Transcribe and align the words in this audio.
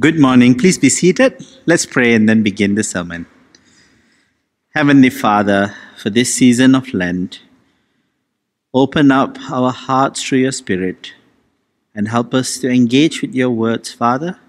Good 0.00 0.18
morning. 0.18 0.56
Please 0.56 0.76
be 0.76 0.88
seated. 0.88 1.40
Let's 1.66 1.86
pray 1.86 2.14
and 2.14 2.28
then 2.28 2.42
begin 2.42 2.74
the 2.74 2.82
sermon. 2.82 3.26
Heavenly 4.74 5.08
Father, 5.08 5.72
for 5.96 6.10
this 6.10 6.34
season 6.34 6.74
of 6.74 6.92
Lent, 6.92 7.42
open 8.74 9.12
up 9.12 9.38
our 9.52 9.70
hearts 9.70 10.20
through 10.20 10.38
your 10.38 10.50
Spirit 10.50 11.12
and 11.94 12.08
help 12.08 12.34
us 12.34 12.58
to 12.58 12.68
engage 12.68 13.22
with 13.22 13.36
your 13.36 13.50
words, 13.50 13.92
Father, 13.92 14.40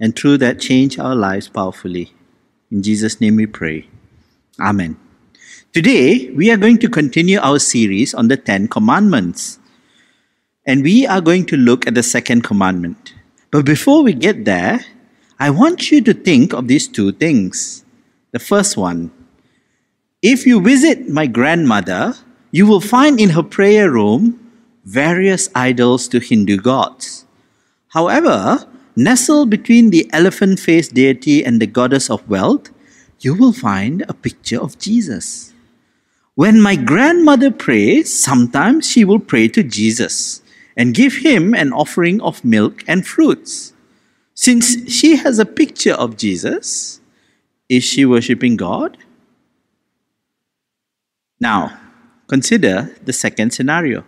and 0.00 0.16
through 0.16 0.38
that 0.38 0.58
change 0.58 0.98
our 0.98 1.14
lives 1.14 1.50
powerfully. 1.50 2.14
In 2.70 2.82
Jesus' 2.82 3.20
name 3.20 3.36
we 3.36 3.44
pray. 3.44 3.90
Amen. 4.58 4.96
Today, 5.74 6.30
we 6.30 6.50
are 6.50 6.56
going 6.56 6.78
to 6.78 6.88
continue 6.88 7.38
our 7.40 7.58
series 7.58 8.14
on 8.14 8.28
the 8.28 8.38
Ten 8.38 8.68
Commandments. 8.68 9.58
And 10.64 10.82
we 10.82 11.06
are 11.06 11.20
going 11.20 11.44
to 11.46 11.58
look 11.58 11.86
at 11.86 11.94
the 11.94 12.02
second 12.02 12.40
commandment. 12.40 13.12
But 13.52 13.66
before 13.66 14.02
we 14.02 14.14
get 14.14 14.46
there, 14.46 14.80
I 15.38 15.50
want 15.50 15.92
you 15.92 16.00
to 16.00 16.14
think 16.14 16.54
of 16.54 16.68
these 16.68 16.88
two 16.88 17.12
things. 17.12 17.84
The 18.32 18.38
first 18.38 18.76
one 18.78 19.12
if 20.22 20.46
you 20.46 20.60
visit 20.60 21.08
my 21.08 21.26
grandmother, 21.26 22.14
you 22.50 22.64
will 22.64 22.80
find 22.80 23.20
in 23.20 23.30
her 23.30 23.42
prayer 23.42 23.90
room 23.90 24.38
various 24.84 25.50
idols 25.54 26.08
to 26.08 26.20
Hindu 26.20 26.58
gods. 26.58 27.26
However, 27.88 28.66
nestled 28.96 29.50
between 29.50 29.90
the 29.90 30.08
elephant 30.12 30.60
faced 30.60 30.94
deity 30.94 31.44
and 31.44 31.60
the 31.60 31.66
goddess 31.66 32.08
of 32.08 32.26
wealth, 32.28 32.70
you 33.20 33.34
will 33.34 33.52
find 33.52 34.02
a 34.08 34.14
picture 34.14 34.60
of 34.60 34.78
Jesus. 34.78 35.52
When 36.36 36.60
my 36.60 36.76
grandmother 36.76 37.50
prays, 37.50 38.08
sometimes 38.08 38.88
she 38.88 39.04
will 39.04 39.20
pray 39.20 39.48
to 39.48 39.62
Jesus 39.62 40.41
and 40.76 40.94
give 40.94 41.16
him 41.16 41.54
an 41.54 41.72
offering 41.72 42.20
of 42.20 42.44
milk 42.44 42.84
and 42.86 43.06
fruits. 43.06 43.72
Since 44.34 44.90
she 44.90 45.16
has 45.16 45.38
a 45.38 45.44
picture 45.44 45.92
of 45.92 46.16
Jesus, 46.16 47.00
is 47.68 47.84
she 47.84 48.04
worshipping 48.04 48.56
God? 48.56 48.96
Now, 51.40 51.78
consider 52.28 52.94
the 53.04 53.12
second 53.12 53.52
scenario. 53.52 54.04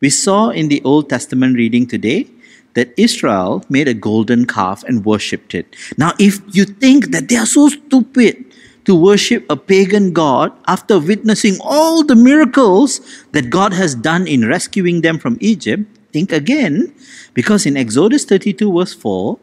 We 0.00 0.10
saw 0.10 0.50
in 0.50 0.68
the 0.68 0.82
Old 0.84 1.08
Testament 1.08 1.56
reading 1.56 1.86
today 1.86 2.28
that 2.74 2.92
Israel 2.98 3.64
made 3.70 3.88
a 3.88 3.94
golden 3.94 4.46
calf 4.46 4.84
and 4.84 5.04
worshipped 5.04 5.54
it. 5.54 5.74
Now, 5.96 6.12
if 6.18 6.40
you 6.54 6.64
think 6.66 7.12
that 7.12 7.28
they 7.28 7.36
are 7.36 7.46
so 7.46 7.68
stupid 7.68 8.44
to 8.86 8.94
worship 8.94 9.44
a 9.50 9.56
pagan 9.56 10.12
god 10.12 10.52
after 10.66 10.98
witnessing 10.98 11.58
all 11.60 12.02
the 12.04 12.14
miracles 12.14 13.00
that 13.32 13.50
God 13.50 13.72
has 13.74 13.94
done 13.94 14.26
in 14.26 14.48
rescuing 14.48 15.02
them 15.02 15.18
from 15.18 15.36
Egypt, 15.40 15.84
think 16.12 16.32
again, 16.32 16.94
because 17.34 17.66
in 17.66 17.76
Exodus 17.76 18.24
32, 18.24 18.72
verse 18.72 18.94
4, 18.94 19.38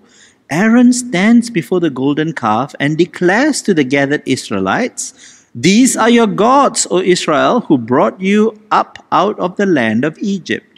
Aaron 0.49 0.93
stands 0.93 1.49
before 1.49 1.79
the 1.79 1.89
golden 1.89 2.33
calf 2.33 2.73
and 2.79 2.97
declares 2.97 3.61
to 3.61 3.73
the 3.73 3.83
gathered 3.83 4.23
Israelites, 4.25 5.45
These 5.53 5.95
are 5.95 6.09
your 6.09 6.27
gods, 6.27 6.87
O 6.89 6.99
Israel, 6.99 7.61
who 7.61 7.77
brought 7.77 8.19
you 8.19 8.59
up 8.71 8.97
out 9.11 9.37
of 9.39 9.57
the 9.57 9.65
land 9.65 10.05
of 10.05 10.17
Egypt. 10.19 10.72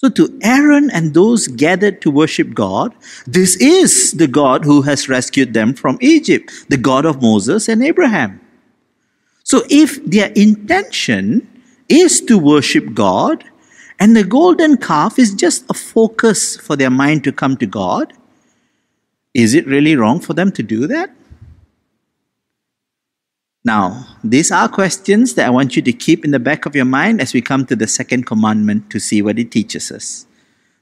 So, 0.00 0.08
to 0.10 0.38
Aaron 0.42 0.90
and 0.90 1.12
those 1.12 1.48
gathered 1.48 2.00
to 2.02 2.10
worship 2.12 2.54
God, 2.54 2.94
this 3.26 3.56
is 3.56 4.12
the 4.12 4.28
God 4.28 4.64
who 4.64 4.82
has 4.82 5.08
rescued 5.08 5.54
them 5.54 5.74
from 5.74 5.98
Egypt, 6.00 6.52
the 6.68 6.76
God 6.76 7.04
of 7.04 7.20
Moses 7.20 7.66
and 7.68 7.82
Abraham. 7.82 8.40
So, 9.42 9.62
if 9.68 10.04
their 10.04 10.30
intention 10.36 11.48
is 11.88 12.20
to 12.26 12.38
worship 12.38 12.94
God, 12.94 13.42
and 13.98 14.14
the 14.14 14.22
golden 14.22 14.76
calf 14.76 15.18
is 15.18 15.34
just 15.34 15.64
a 15.68 15.74
focus 15.74 16.56
for 16.56 16.76
their 16.76 16.90
mind 16.90 17.24
to 17.24 17.32
come 17.32 17.56
to 17.56 17.66
God, 17.66 18.12
is 19.34 19.52
it 19.52 19.66
really 19.66 19.96
wrong 19.96 20.20
for 20.20 20.32
them 20.32 20.52
to 20.52 20.62
do 20.62 20.86
that? 20.86 21.10
Now, 23.64 24.06
these 24.22 24.52
are 24.52 24.68
questions 24.68 25.34
that 25.34 25.46
I 25.46 25.50
want 25.50 25.74
you 25.74 25.82
to 25.82 25.92
keep 25.92 26.24
in 26.24 26.30
the 26.30 26.38
back 26.38 26.64
of 26.64 26.76
your 26.76 26.84
mind 26.84 27.20
as 27.20 27.34
we 27.34 27.42
come 27.42 27.66
to 27.66 27.74
the 27.74 27.88
second 27.88 28.24
commandment 28.24 28.88
to 28.90 29.00
see 29.00 29.20
what 29.20 29.38
it 29.38 29.50
teaches 29.50 29.90
us. 29.90 30.26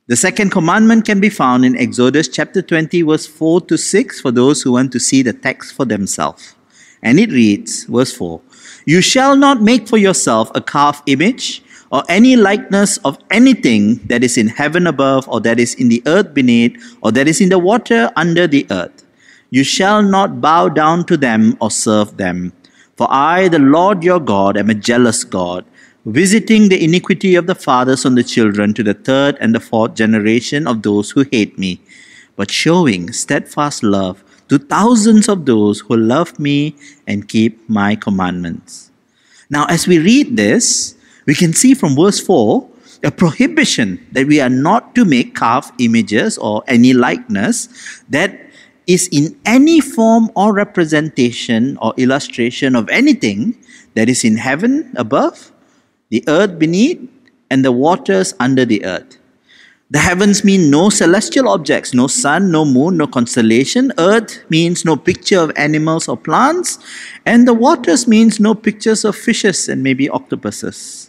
The 0.09 0.17
second 0.17 0.51
commandment 0.51 1.07
can 1.07 1.19
be 1.19 1.31
found 1.31 1.65
in 1.65 1.77
Exodus 1.77 2.29
chapter 2.29 2.61
20, 2.61 3.03
verse 3.03 3.27
4 3.27 3.63
to 3.63 3.79
6, 3.79 4.21
for 4.21 4.31
those 4.31 4.63
who 4.63 4.73
want 4.73 4.93
to 4.93 5.01
see 5.01 5.23
the 5.23 5.33
text 5.33 5.75
for 5.75 5.87
themselves. 5.87 6.55
And 7.03 7.19
it 7.19 7.31
reads, 7.31 7.85
verse 7.85 8.15
4 8.15 8.43
You 8.85 9.01
shall 9.01 9.37
not 9.37 9.63
make 9.63 9.89
for 9.89 9.97
yourself 9.97 10.51
a 10.55 10.61
carved 10.61 11.03
image 11.07 11.63
or 11.91 12.05
any 12.09 12.37
likeness 12.37 12.99
of 12.99 13.19
anything 13.31 13.97
that 14.07 14.23
is 14.23 14.37
in 14.37 14.49
heaven 14.49 14.87
above, 14.87 15.27
or 15.29 15.41
that 15.41 15.59
is 15.59 15.75
in 15.75 15.89
the 15.89 16.03
earth 16.07 16.35
beneath, 16.35 16.77
or 17.01 17.11
that 17.13 17.27
is 17.27 17.41
in 17.41 17.49
the 17.49 17.59
water 17.59 18.11
under 18.17 18.47
the 18.47 18.67
earth. 18.71 19.05
You 19.51 19.65
shall 19.65 20.03
not 20.03 20.41
bow 20.41 20.69
down 20.69 21.07
to 21.07 21.17
them 21.17 21.57
or 21.61 21.71
serve 21.71 22.17
them. 22.17 22.53
For 22.97 23.07
I, 23.11 23.49
the 23.49 23.59
Lord 23.59 24.03
your 24.03 24.21
God, 24.21 24.57
am 24.57 24.71
a 24.71 24.75
jealous 24.75 25.23
God, 25.23 25.67
visiting 26.07 26.69
the 26.69 26.83
iniquity 26.83 27.35
of 27.35 27.47
the 27.47 27.55
fathers 27.55 28.07
on 28.07 28.15
the 28.15 28.25
children 28.25 28.73
to 28.75 28.83
the 28.83 28.95
third 28.95 29.37
and 29.39 29.55
the 29.55 29.61
fourth 29.61 29.95
generation 29.95 30.67
of 30.67 30.83
those 30.83 31.11
who 31.11 31.27
hate 31.31 31.59
me, 31.59 31.81
but 32.37 32.51
showing 32.51 33.13
steadfast 33.13 33.83
love 33.83 34.25
to 34.49 34.59
thousands 34.59 35.29
of 35.29 35.45
those 35.45 35.81
who 35.81 35.97
love 35.97 36.39
me 36.39 36.75
and 37.07 37.29
keep 37.29 37.69
my 37.69 37.97
commandments. 37.97 38.91
Now, 39.51 39.67
as 39.67 39.87
we 39.87 39.99
read 39.99 40.37
this, 40.37 40.95
we 41.27 41.35
can 41.35 41.53
see 41.53 41.75
from 41.75 41.97
verse 41.97 42.21
4 42.21 42.67
a 43.05 43.11
prohibition 43.11 44.05
that 44.13 44.27
we 44.27 44.41
are 44.41 44.49
not 44.49 44.95
to 44.95 45.05
make 45.05 45.35
carved 45.35 45.73
images 45.81 46.39
or 46.39 46.65
any 46.67 46.95
likeness 46.95 47.69
that 48.09 48.46
is 48.87 49.09
in 49.11 49.39
any 49.45 49.81
form 49.81 50.31
or 50.35 50.53
representation 50.53 51.77
or 51.79 51.93
illustration 51.97 52.77
of 52.77 52.89
anything 52.89 53.57
that 53.95 54.09
is 54.09 54.25
in 54.25 54.37
heaven 54.37 54.93
above, 54.97 55.53
the 56.11 56.23
earth 56.29 56.59
beneath, 56.59 57.01
and 57.51 57.65
the 57.65 57.73
waters 57.73 58.35
under 58.39 58.65
the 58.65 58.85
earth. 58.85 59.19
The 59.89 60.01
heavens 60.01 60.43
mean 60.43 60.69
no 60.69 60.91
celestial 60.91 61.49
objects, 61.49 61.95
no 61.95 62.09
sun, 62.09 62.51
no 62.51 62.65
moon, 62.65 62.97
no 62.97 63.07
constellation. 63.07 63.93
Earth 63.99 64.43
means 64.51 64.85
no 64.85 64.97
picture 64.97 65.39
of 65.39 65.53
animals 65.57 66.09
or 66.09 66.17
plants. 66.17 66.81
And 67.25 67.47
the 67.47 67.55
waters 67.55 68.09
means 68.09 68.41
no 68.41 68.55
pictures 68.55 69.05
of 69.05 69.15
fishes 69.15 69.69
and 69.69 69.85
maybe 69.85 70.09
octopuses. 70.09 71.06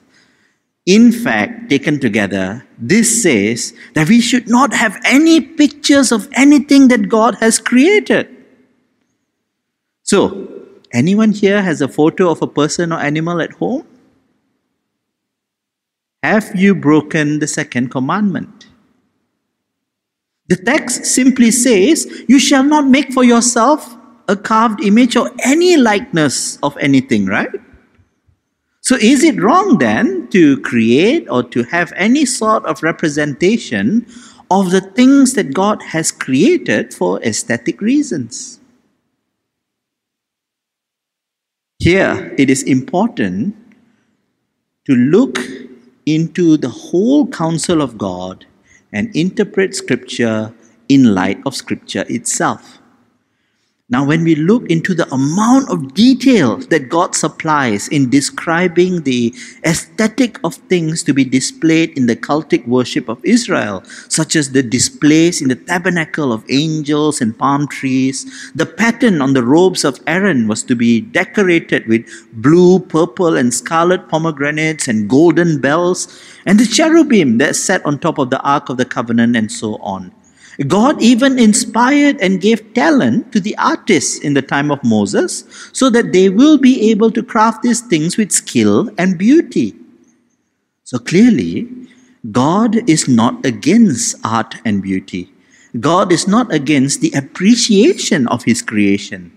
In 0.87 1.11
fact, 1.11 1.69
taken 1.69 1.99
together, 1.99 2.65
this 2.77 3.21
says 3.21 3.73
that 3.93 4.07
we 4.07 4.21
should 4.21 4.47
not 4.47 4.73
have 4.73 4.97
any 5.03 5.41
pictures 5.41 6.13
of 6.13 6.29
anything 6.31 6.87
that 6.87 7.09
God 7.09 7.35
has 7.41 7.59
created. 7.59 8.29
So, 10.03 10.47
anyone 10.93 11.33
here 11.33 11.61
has 11.61 11.81
a 11.81 11.89
photo 11.89 12.31
of 12.31 12.41
a 12.41 12.47
person 12.47 12.93
or 12.93 12.99
animal 12.99 13.41
at 13.41 13.51
home? 13.51 13.85
Have 16.23 16.55
you 16.55 16.73
broken 16.73 17.39
the 17.39 17.47
second 17.47 17.91
commandment? 17.91 18.67
The 20.47 20.55
text 20.55 21.05
simply 21.05 21.51
says, 21.51 22.07
You 22.29 22.39
shall 22.39 22.63
not 22.63 22.87
make 22.87 23.11
for 23.11 23.25
yourself 23.25 23.93
a 24.29 24.37
carved 24.37 24.81
image 24.81 25.17
or 25.17 25.31
any 25.43 25.75
likeness 25.75 26.57
of 26.63 26.77
anything, 26.77 27.25
right? 27.25 27.51
So, 28.87 28.95
is 28.95 29.21
it 29.21 29.41
wrong 29.41 29.79
then 29.79 30.29
to 30.29 30.61
create 30.61 31.27
or 31.29 31.43
to 31.43 31.63
have 31.63 31.91
any 31.97 32.23
sort 32.23 32.63
of 32.63 32.81
representation 32.81 34.07
of 34.49 34.71
the 34.71 34.79
things 34.79 35.33
that 35.33 35.53
God 35.53 35.81
has 35.91 36.09
created 36.09 36.93
for 36.93 37.21
aesthetic 37.21 37.81
reasons? 37.81 38.61
Here, 41.79 42.33
it 42.37 42.49
is 42.49 42.63
important 42.63 43.57
to 44.85 44.95
look 44.95 45.37
into 46.05 46.55
the 46.55 46.69
whole 46.69 47.27
counsel 47.27 47.81
of 47.81 47.97
God 47.97 48.45
and 48.93 49.13
interpret 49.13 49.75
Scripture 49.75 50.53
in 50.87 51.13
light 51.13 51.41
of 51.45 51.57
Scripture 51.57 52.05
itself. 52.07 52.76
Now, 53.89 54.03
when 54.05 54.25
we 54.25 54.35
look 54.35 54.69
into 54.69 54.93
the 54.93 55.07
amount 55.13 55.71
of 55.71 55.93
detail 55.93 56.57
that 56.57 56.89
God 56.89 57.15
supplies 57.15 57.87
in 57.87 58.09
describing 58.09 59.03
the 59.03 59.33
aesthetic 59.63 60.43
of 60.43 60.55
things 60.67 61.03
to 61.03 61.13
be 61.13 61.23
displayed 61.23 61.97
in 61.97 62.05
the 62.05 62.17
cultic 62.17 62.67
worship 62.67 63.07
of 63.07 63.23
Israel, 63.23 63.81
such 64.09 64.35
as 64.35 64.51
the 64.51 64.61
displays 64.61 65.41
in 65.41 65.47
the 65.47 65.55
tabernacle 65.55 66.33
of 66.33 66.43
angels 66.49 67.21
and 67.21 67.39
palm 67.39 67.65
trees, 67.69 68.51
the 68.53 68.65
pattern 68.65 69.21
on 69.21 69.31
the 69.31 69.43
robes 69.45 69.85
of 69.85 70.01
Aaron 70.05 70.49
was 70.49 70.63
to 70.63 70.75
be 70.75 70.99
decorated 70.99 71.87
with 71.87 72.03
blue, 72.33 72.79
purple, 72.79 73.37
and 73.37 73.53
scarlet 73.53 74.09
pomegranates 74.09 74.89
and 74.89 75.09
golden 75.09 75.61
bells, 75.61 76.11
and 76.45 76.59
the 76.59 76.65
cherubim 76.65 77.37
that 77.37 77.55
sat 77.55 77.85
on 77.85 77.99
top 77.99 78.17
of 78.17 78.31
the 78.31 78.41
Ark 78.41 78.67
of 78.67 78.75
the 78.75 78.83
Covenant, 78.83 79.37
and 79.37 79.49
so 79.49 79.75
on. 79.75 80.11
God 80.65 80.99
even 81.01 81.37
inspired 81.37 82.17
and 82.19 82.41
gave 82.41 82.73
talent 82.73 83.31
to 83.31 83.39
the 83.39 83.55
artists 83.57 84.17
in 84.19 84.33
the 84.33 84.41
time 84.41 84.71
of 84.71 84.83
Moses 84.83 85.43
so 85.71 85.89
that 85.91 86.13
they 86.13 86.29
will 86.29 86.57
be 86.57 86.89
able 86.89 87.11
to 87.11 87.21
craft 87.21 87.61
these 87.61 87.81
things 87.81 88.17
with 88.17 88.31
skill 88.31 88.89
and 88.97 89.17
beauty. 89.17 89.75
So 90.83 90.97
clearly, 90.97 91.69
God 92.31 92.89
is 92.89 93.07
not 93.07 93.45
against 93.45 94.15
art 94.23 94.55
and 94.65 94.81
beauty. 94.81 95.31
God 95.79 96.11
is 96.11 96.27
not 96.27 96.51
against 96.51 97.01
the 97.01 97.11
appreciation 97.11 98.27
of 98.29 98.43
His 98.43 98.63
creation. 98.63 99.31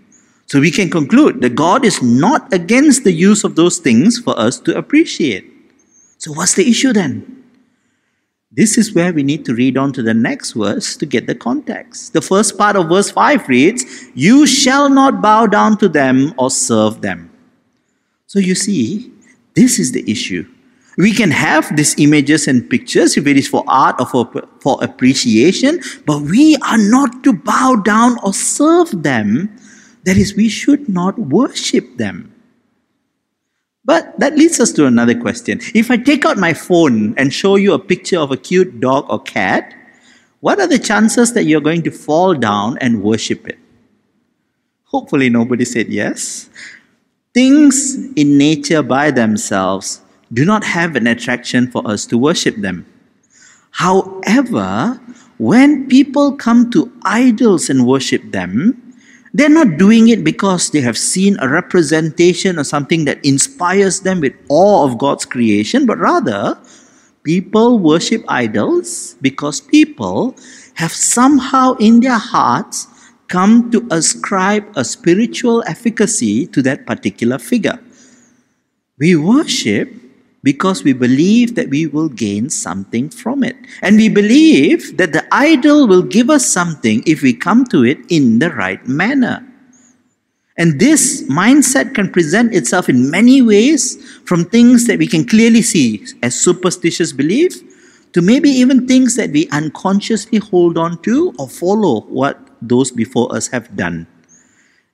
So 0.46 0.58
we 0.58 0.70
can 0.70 0.90
conclude 0.90 1.42
that 1.42 1.54
God 1.54 1.84
is 1.84 2.02
not 2.02 2.52
against 2.52 3.04
the 3.04 3.12
use 3.12 3.44
of 3.44 3.56
those 3.56 3.78
things 3.78 4.18
for 4.18 4.38
us 4.38 4.58
to 4.60 4.76
appreciate. 4.76 5.44
So, 6.18 6.32
what's 6.32 6.54
the 6.54 6.68
issue 6.68 6.92
then? 6.92 7.39
This 8.52 8.76
is 8.76 8.92
where 8.92 9.12
we 9.12 9.22
need 9.22 9.44
to 9.44 9.54
read 9.54 9.76
on 9.78 9.92
to 9.92 10.02
the 10.02 10.12
next 10.12 10.54
verse 10.54 10.96
to 10.96 11.06
get 11.06 11.28
the 11.28 11.36
context. 11.36 12.14
The 12.14 12.20
first 12.20 12.58
part 12.58 12.74
of 12.74 12.88
verse 12.88 13.08
5 13.12 13.48
reads, 13.48 13.84
You 14.14 14.44
shall 14.44 14.90
not 14.90 15.22
bow 15.22 15.46
down 15.46 15.78
to 15.78 15.88
them 15.88 16.34
or 16.36 16.50
serve 16.50 17.00
them. 17.00 17.30
So 18.26 18.40
you 18.40 18.56
see, 18.56 19.12
this 19.54 19.78
is 19.78 19.92
the 19.92 20.08
issue. 20.10 20.48
We 20.98 21.12
can 21.12 21.30
have 21.30 21.76
these 21.76 21.96
images 21.98 22.48
and 22.48 22.68
pictures 22.68 23.16
if 23.16 23.28
it 23.28 23.36
is 23.36 23.46
for 23.46 23.62
art 23.68 23.96
or 24.00 24.06
for, 24.06 24.48
for 24.60 24.82
appreciation, 24.82 25.80
but 26.04 26.22
we 26.22 26.56
are 26.56 26.78
not 26.78 27.22
to 27.22 27.32
bow 27.32 27.76
down 27.76 28.18
or 28.24 28.34
serve 28.34 29.04
them. 29.04 29.56
That 30.04 30.16
is, 30.16 30.34
we 30.34 30.48
should 30.48 30.88
not 30.88 31.16
worship 31.16 31.98
them. 31.98 32.34
But 33.90 34.14
that 34.20 34.36
leads 34.36 34.60
us 34.60 34.70
to 34.74 34.86
another 34.86 35.18
question. 35.18 35.58
If 35.74 35.90
I 35.90 35.96
take 35.96 36.24
out 36.24 36.38
my 36.38 36.54
phone 36.54 37.12
and 37.18 37.34
show 37.34 37.56
you 37.56 37.72
a 37.72 37.78
picture 37.80 38.20
of 38.20 38.30
a 38.30 38.36
cute 38.36 38.78
dog 38.78 39.06
or 39.08 39.20
cat, 39.20 39.74
what 40.38 40.60
are 40.60 40.68
the 40.68 40.78
chances 40.78 41.32
that 41.32 41.42
you're 41.42 41.60
going 41.60 41.82
to 41.82 41.90
fall 41.90 42.34
down 42.34 42.78
and 42.78 43.02
worship 43.02 43.48
it? 43.48 43.58
Hopefully, 44.84 45.28
nobody 45.28 45.64
said 45.64 45.88
yes. 45.88 46.48
Things 47.34 47.96
in 48.14 48.38
nature 48.38 48.84
by 48.84 49.10
themselves 49.10 50.02
do 50.32 50.44
not 50.44 50.62
have 50.62 50.94
an 50.94 51.08
attraction 51.08 51.68
for 51.68 51.82
us 51.84 52.06
to 52.06 52.16
worship 52.16 52.58
them. 52.58 52.86
However, 53.72 55.00
when 55.38 55.88
people 55.88 56.36
come 56.36 56.70
to 56.70 56.92
idols 57.02 57.68
and 57.68 57.88
worship 57.88 58.30
them, 58.30 58.89
they're 59.32 59.48
not 59.48 59.78
doing 59.78 60.08
it 60.08 60.24
because 60.24 60.70
they 60.70 60.80
have 60.80 60.98
seen 60.98 61.38
a 61.40 61.48
representation 61.48 62.58
or 62.58 62.64
something 62.64 63.04
that 63.04 63.24
inspires 63.24 64.00
them 64.00 64.20
with 64.20 64.34
awe 64.48 64.84
of 64.84 64.98
God's 64.98 65.24
creation, 65.24 65.86
but 65.86 65.98
rather, 65.98 66.58
people 67.22 67.78
worship 67.78 68.24
idols 68.28 69.14
because 69.20 69.60
people 69.60 70.36
have 70.74 70.92
somehow 70.92 71.74
in 71.74 72.00
their 72.00 72.18
hearts 72.18 72.88
come 73.28 73.70
to 73.70 73.86
ascribe 73.92 74.66
a 74.74 74.84
spiritual 74.84 75.62
efficacy 75.66 76.46
to 76.48 76.62
that 76.62 76.84
particular 76.86 77.38
figure. 77.38 77.78
We 78.98 79.14
worship 79.14 79.88
because 80.42 80.82
we 80.84 80.92
believe 80.92 81.54
that 81.54 81.68
we 81.68 81.86
will 81.86 82.08
gain 82.08 82.48
something 82.48 83.10
from 83.10 83.44
it. 83.44 83.56
And 83.82 83.96
we 83.96 84.08
believe 84.08 84.96
that 84.96 85.12
the 85.12 85.26
idol 85.32 85.86
will 85.86 86.02
give 86.02 86.30
us 86.30 86.48
something 86.48 87.02
if 87.06 87.22
we 87.22 87.34
come 87.34 87.64
to 87.66 87.84
it 87.84 87.98
in 88.08 88.38
the 88.38 88.50
right 88.50 88.84
manner. 88.86 89.46
And 90.56 90.78
this 90.78 91.22
mindset 91.22 91.94
can 91.94 92.12
present 92.12 92.54
itself 92.54 92.88
in 92.88 93.10
many 93.10 93.40
ways 93.40 93.96
from 94.24 94.44
things 94.44 94.86
that 94.86 94.98
we 94.98 95.06
can 95.06 95.26
clearly 95.26 95.62
see 95.62 96.04
as 96.22 96.38
superstitious 96.38 97.12
belief 97.12 97.62
to 98.12 98.20
maybe 98.20 98.50
even 98.50 98.86
things 98.86 99.16
that 99.16 99.30
we 99.30 99.48
unconsciously 99.50 100.38
hold 100.38 100.76
on 100.76 101.00
to 101.02 101.32
or 101.38 101.48
follow 101.48 102.00
what 102.02 102.38
those 102.60 102.90
before 102.90 103.34
us 103.34 103.46
have 103.48 103.74
done. 103.76 104.06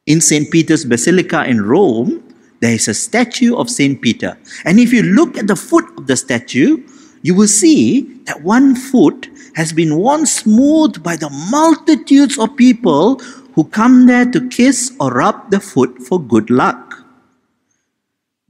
In 0.06 0.20
St. 0.20 0.50
Peter's 0.50 0.84
Basilica 0.84 1.44
in 1.44 1.62
Rome, 1.62 2.22
there 2.61 2.73
is 2.73 2.88
a 2.88 2.94
statue 2.94 3.55
of 3.56 3.70
Saint 3.70 4.00
Peter. 4.00 4.38
And 4.64 4.79
if 4.79 4.93
you 4.93 5.03
look 5.03 5.37
at 5.37 5.47
the 5.47 5.56
foot 5.56 5.85
of 5.99 6.06
the 6.06 6.17
statue, 6.17 6.82
you 7.23 7.35
will 7.35 7.49
see 7.49 8.03
that 8.25 8.43
one 8.43 8.75
foot 8.75 9.29
has 9.55 9.73
been 9.73 9.97
worn 9.97 10.26
smooth 10.26 11.03
by 11.03 11.17
the 11.17 11.31
multitudes 11.50 12.38
of 12.38 12.56
people 12.56 13.19
who 13.55 13.64
come 13.64 14.06
there 14.06 14.26
to 14.26 14.49
kiss 14.49 14.94
or 15.00 15.11
rub 15.11 15.50
the 15.50 15.61
foot 15.61 16.03
for 16.03 16.20
good 16.20 16.50
luck. 16.50 17.05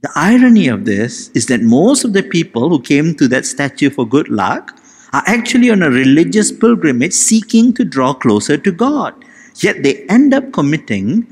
The 0.01 0.11
irony 0.15 0.67
of 0.67 0.85
this 0.85 1.29
is 1.29 1.47
that 1.47 1.61
most 1.61 2.03
of 2.03 2.13
the 2.13 2.23
people 2.23 2.69
who 2.69 2.81
came 2.81 3.15
to 3.15 3.27
that 3.29 3.45
statue 3.45 3.89
for 3.89 4.07
good 4.07 4.29
luck 4.29 4.77
are 5.13 5.23
actually 5.25 5.71
on 5.71 5.81
a 5.81 5.89
religious 5.89 6.51
pilgrimage 6.51 7.13
seeking 7.13 7.73
to 7.73 7.83
draw 7.83 8.13
closer 8.13 8.57
to 8.57 8.71
God. 8.71 9.15
Yet 9.55 9.81
they 9.81 10.05
end 10.07 10.33
up 10.33 10.51
committing 10.51 11.25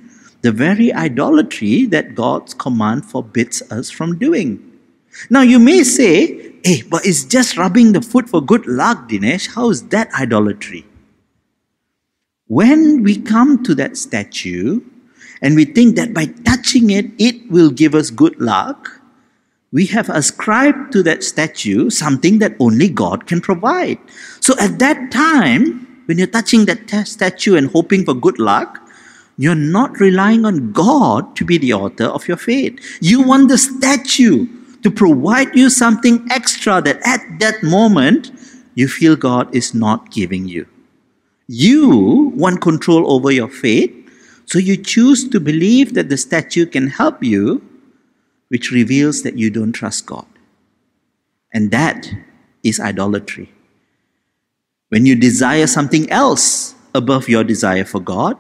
the 0.46 0.52
very 0.52 0.94
idolatry 0.94 1.88
that 1.88 2.14
God's 2.14 2.54
command 2.54 3.04
forbids 3.04 3.64
us 3.72 3.90
from 3.90 4.20
doing. 4.20 4.62
Now, 5.32 5.42
you 5.42 5.58
may 5.58 5.82
say, 5.82 6.54
hey, 6.64 6.84
but 6.84 7.04
it's 7.04 7.24
just 7.24 7.58
rubbing 7.58 7.94
the 7.94 8.02
foot 8.02 8.30
for 8.30 8.42
good 8.42 8.68
luck, 8.68 9.10
Dinesh. 9.10 9.56
How 9.56 9.72
is 9.72 9.88
that 9.88 10.14
idolatry? 10.14 10.86
When 12.46 13.02
we 13.02 13.18
come 13.18 13.64
to 13.64 13.74
that 13.74 13.98
statue 13.98 14.82
and 15.42 15.56
we 15.56 15.66
think 15.66 15.96
that 15.96 16.14
by 16.14 16.28
touching 16.46 16.92
it, 16.92 17.08
it 17.18 17.50
will 17.50 17.72
give 17.72 17.96
us 17.96 18.12
good 18.12 18.40
luck, 18.40 19.02
we 19.72 19.88
have 19.88 20.10
ascribed 20.10 20.92
to 20.92 21.02
that 21.10 21.24
statue 21.24 21.90
something 21.90 22.38
that 22.38 22.54
only 22.60 22.88
God 22.88 23.26
can 23.26 23.42
provide. 23.42 23.98
So 24.42 24.54
at 24.60 24.78
that 24.78 25.12
time, 25.12 26.04
when 26.06 26.20
you're 26.20 26.28
touching 26.28 26.66
that 26.66 27.08
statue 27.08 27.56
and 27.56 27.72
hoping 27.72 28.06
for 28.06 28.14
good 28.14 28.38
luck, 28.38 28.85
you're 29.38 29.56
not 29.56 30.00
relying 30.00 30.46
on 30.46 30.72
God 30.72 31.36
to 31.36 31.46
be 31.46 31.58
the 31.58 31.74
author 31.74 32.06
of 32.06 32.28
your 32.28 32.38
faith. 32.38 32.80
You 33.02 33.22
want 33.22 33.50
the 33.50 33.58
statue 33.58 34.48
to 34.82 34.92
provide 34.92 35.56
you 35.56 35.70
something 35.70 36.26
extra 36.32 36.82
that 36.82 37.00
at 37.06 37.40
that 37.40 37.64
moment 37.64 38.32
you 38.76 38.88
feel 38.88 39.16
God 39.16 39.54
is 39.54 39.74
not 39.74 40.12
giving 40.12 40.48
you. 40.48 40.68
You 41.48 42.32
want 42.36 42.62
control 42.62 43.12
over 43.12 43.32
your 43.32 43.50
faith, 43.50 43.94
so 44.46 44.60
you 44.60 44.78
choose 44.78 45.28
to 45.30 45.40
believe 45.40 45.94
that 45.96 46.10
the 46.10 46.18
statue 46.18 46.66
can 46.66 46.88
help 46.88 47.24
you, 47.24 47.62
which 48.50 48.72
reveals 48.72 49.24
that 49.24 49.38
you 49.38 49.50
don't 49.50 49.74
trust 49.74 50.06
God. 50.06 50.26
And 51.54 51.72
that 51.72 52.10
is 52.64 52.80
idolatry. 52.80 53.52
When 54.90 55.06
you 55.06 55.16
desire 55.16 55.68
something 55.68 56.10
else 56.10 56.76
above 56.94 57.28
your 57.28 57.44
desire 57.44 57.86
for 57.86 58.00
God, 58.00 58.38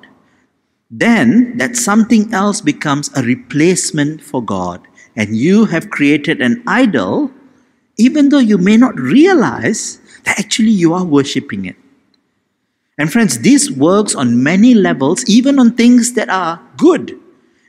then 0.99 1.57
that 1.57 1.75
something 1.75 2.33
else 2.33 2.61
becomes 2.61 3.09
a 3.15 3.23
replacement 3.23 4.21
for 4.21 4.41
God. 4.43 4.87
And 5.15 5.35
you 5.35 5.65
have 5.65 5.89
created 5.89 6.41
an 6.41 6.63
idol, 6.67 7.31
even 7.97 8.29
though 8.29 8.39
you 8.39 8.57
may 8.57 8.77
not 8.77 8.95
realize 8.95 9.99
that 10.23 10.39
actually 10.39 10.71
you 10.71 10.93
are 10.93 11.03
worshipping 11.03 11.65
it. 11.65 11.75
And 12.97 13.11
friends, 13.11 13.39
this 13.39 13.69
works 13.69 14.15
on 14.15 14.41
many 14.41 14.73
levels, 14.73 15.27
even 15.27 15.59
on 15.59 15.75
things 15.75 16.13
that 16.13 16.29
are 16.29 16.61
good. 16.77 17.19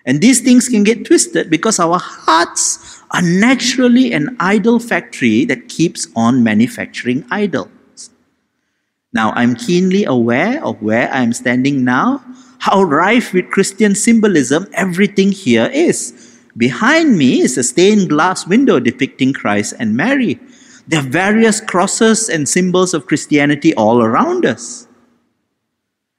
And 0.04 0.20
these 0.20 0.40
things 0.40 0.68
can 0.68 0.84
get 0.84 1.04
twisted 1.04 1.50
because 1.50 1.80
our 1.80 1.98
hearts 1.98 3.02
are 3.10 3.22
naturally 3.22 4.12
an 4.12 4.36
idol 4.38 4.78
factory 4.78 5.44
that 5.46 5.68
keeps 5.68 6.06
on 6.14 6.44
manufacturing 6.44 7.26
idols. 7.30 8.10
Now, 9.12 9.32
I'm 9.34 9.56
keenly 9.56 10.04
aware 10.04 10.62
of 10.64 10.80
where 10.80 11.10
I'm 11.10 11.32
standing 11.32 11.82
now 11.84 12.22
how 12.66 12.82
rife 12.82 13.32
with 13.32 13.48
Christian 13.54 13.94
symbolism 13.94 14.66
everything 14.74 15.30
here 15.30 15.70
is. 15.72 16.10
Behind 16.56 17.16
me 17.16 17.40
is 17.40 17.56
a 17.56 17.62
stained 17.62 18.08
glass 18.08 18.44
window 18.44 18.80
depicting 18.80 19.32
Christ 19.32 19.74
and 19.78 19.96
Mary. 19.96 20.40
There 20.88 20.98
are 20.98 21.06
various 21.06 21.60
crosses 21.60 22.28
and 22.28 22.48
symbols 22.48 22.92
of 22.92 23.06
Christianity 23.06 23.72
all 23.74 24.02
around 24.02 24.44
us. 24.44 24.88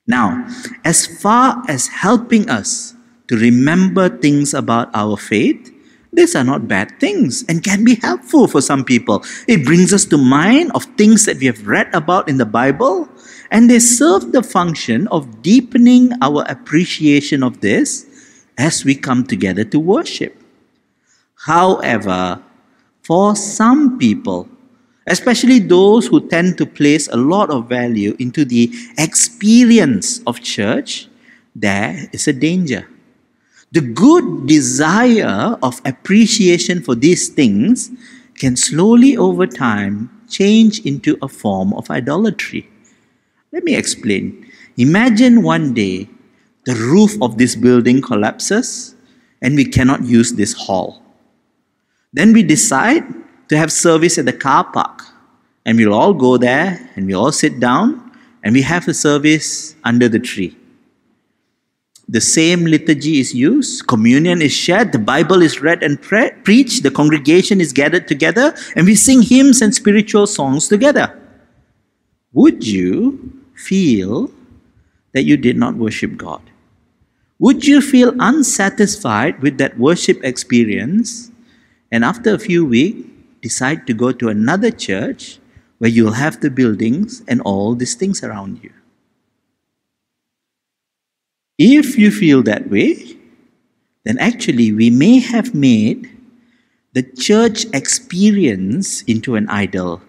Now, 0.08 0.48
as 0.86 1.06
far 1.06 1.63
as 1.68 1.88
helping 1.88 2.50
us 2.50 2.96
to 3.27 3.36
remember 3.36 4.08
things 4.08 4.54
about 4.54 4.89
our 4.94 5.18
faith, 5.18 5.74
these 6.14 6.36
are 6.36 6.44
not 6.44 6.68
bad 6.68 7.00
things 7.00 7.44
and 7.48 7.64
can 7.64 7.84
be 7.84 7.96
helpful 7.96 8.48
for 8.48 8.62
some 8.62 8.84
people. 8.84 9.24
It 9.48 9.66
brings 9.66 9.94
us 9.94 10.06
to 10.06 10.18
mind 10.18 10.72
of 10.74 10.86
things 10.98 11.26
that 11.26 11.38
we 11.38 11.46
have 11.48 11.68
read 11.68 11.94
about 11.94 12.30
in 12.30 12.38
the 12.38 12.46
Bible 12.46 13.10
and 13.52 13.70
they 13.70 13.80
serve 13.80 14.32
the 14.32 14.44
function 14.44 15.08
of 15.10 15.42
deepening 15.42 16.12
our 16.22 16.44
appreciation 16.48 17.44
of 17.44 17.62
this 17.62 18.06
as 18.58 18.84
we 18.84 18.96
come 18.96 19.26
together 19.26 19.64
to 19.66 19.80
worship. 19.80 20.36
However, 21.46 22.42
for 23.04 23.36
some 23.36 23.98
people, 23.98 24.50
especially 25.06 25.60
those 25.60 26.08
who 26.08 26.28
tend 26.28 26.58
to 26.58 26.66
place 26.66 27.08
a 27.08 27.18
lot 27.18 27.50
of 27.50 27.70
value 27.70 28.16
into 28.20 28.44
the 28.44 28.72
experience 28.98 30.20
of 30.28 30.42
church, 30.42 31.08
there 31.56 32.10
is 32.12 32.28
a 32.28 32.34
danger. 32.34 32.88
The 33.71 33.81
good 33.81 34.47
desire 34.47 35.57
of 35.62 35.81
appreciation 35.83 36.81
for 36.81 36.95
these 36.95 37.27
things 37.27 37.91
can 38.36 38.55
slowly 38.55 39.17
over 39.17 39.45
time 39.45 40.09
change 40.29 40.79
into 40.86 41.17
a 41.21 41.27
form 41.27 41.74
of 41.74 41.89
idolatry. 41.89 42.69
Let 43.51 43.63
me 43.63 43.75
explain. 43.75 44.45
Imagine 44.77 45.43
one 45.43 45.74
day 45.74 46.07
the 46.65 46.75
roof 46.75 47.21
of 47.21 47.38
this 47.38 47.55
building 47.55 48.01
collapses 48.01 48.95
and 49.41 49.55
we 49.55 49.65
cannot 49.65 50.03
use 50.03 50.33
this 50.33 50.53
hall. 50.53 51.01
Then 52.13 52.33
we 52.33 52.43
decide 52.43 53.03
to 53.50 53.57
have 53.57 53.71
service 53.71 54.17
at 54.17 54.25
the 54.25 54.33
car 54.33 54.63
park. 54.63 55.03
And 55.65 55.77
we'll 55.77 55.93
all 55.93 56.13
go 56.13 56.38
there 56.38 56.89
and 56.95 57.05
we 57.05 57.13
all 57.13 57.33
sit 57.33 57.59
down 57.59 58.12
and 58.43 58.53
we 58.53 58.62
have 58.62 58.88
a 58.88 58.93
service 58.93 59.75
under 59.83 60.07
the 60.07 60.19
tree. 60.19 60.55
The 62.10 62.22
same 62.22 62.64
liturgy 62.64 63.20
is 63.20 63.34
used, 63.34 63.88
communion 63.88 64.42
is 64.42 64.54
shared, 64.54 64.94
the 64.94 65.00
Bible 65.00 65.42
is 65.42 65.62
read 65.62 65.84
and 65.84 66.02
pre- 66.02 66.32
preached, 66.44 66.84
the 66.84 66.92
congregation 66.92 67.60
is 67.60 67.74
gathered 67.74 68.08
together, 68.08 68.56
and 68.78 68.86
we 68.86 68.96
sing 68.96 69.22
hymns 69.22 69.62
and 69.62 69.76
spiritual 69.76 70.26
songs 70.26 70.70
together. 70.70 71.20
Would 72.32 72.66
you 72.66 73.44
feel 73.56 74.32
that 75.14 75.24
you 75.24 75.36
did 75.36 75.58
not 75.58 75.76
worship 75.76 76.16
God? 76.16 76.42
Would 77.40 77.68
you 77.68 77.82
feel 77.82 78.16
unsatisfied 78.20 79.42
with 79.42 79.58
that 79.58 79.78
worship 79.78 80.24
experience 80.24 81.32
and 81.92 82.06
after 82.06 82.34
a 82.34 82.40
few 82.40 82.66
weeks 82.66 83.08
decide 83.42 83.86
to 83.88 83.94
go 83.94 84.12
to 84.12 84.30
another 84.30 84.72
church 84.72 85.40
where 85.78 85.90
you'll 85.90 86.14
have 86.14 86.40
the 86.42 86.50
buildings 86.50 87.22
and 87.28 87.42
all 87.42 87.76
these 87.76 87.96
things 87.96 88.24
around 88.24 88.64
you? 88.64 88.72
If 91.58 91.98
you 91.98 92.12
feel 92.12 92.44
that 92.44 92.70
way, 92.70 93.18
then 94.06 94.20
actually 94.20 94.72
we 94.72 94.90
may 94.90 95.20
have 95.20 95.56
made 95.56 96.10
the 96.94 97.02
church 97.02 97.66
experience 97.74 99.02
into 99.04 99.36
an 99.36 99.50
idol. 99.50 100.02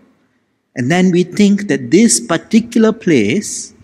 And 0.76 0.90
then 0.90 1.10
we 1.10 1.24
think 1.24 1.68
that 1.68 1.90
this 1.90 2.20
particular 2.20 2.92
place 2.92 3.74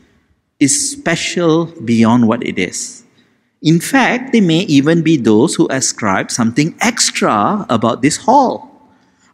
is 0.60 0.72
special 0.92 1.66
beyond 1.82 2.28
what 2.28 2.44
it 2.44 2.58
is. 2.58 3.04
In 3.62 3.80
fact, 3.80 4.32
there 4.32 4.42
may 4.42 4.60
even 4.68 5.02
be 5.02 5.16
those 5.16 5.54
who 5.54 5.66
ascribe 5.70 6.30
something 6.30 6.76
extra 6.80 7.64
about 7.70 8.02
this 8.02 8.18
hall. 8.18 8.70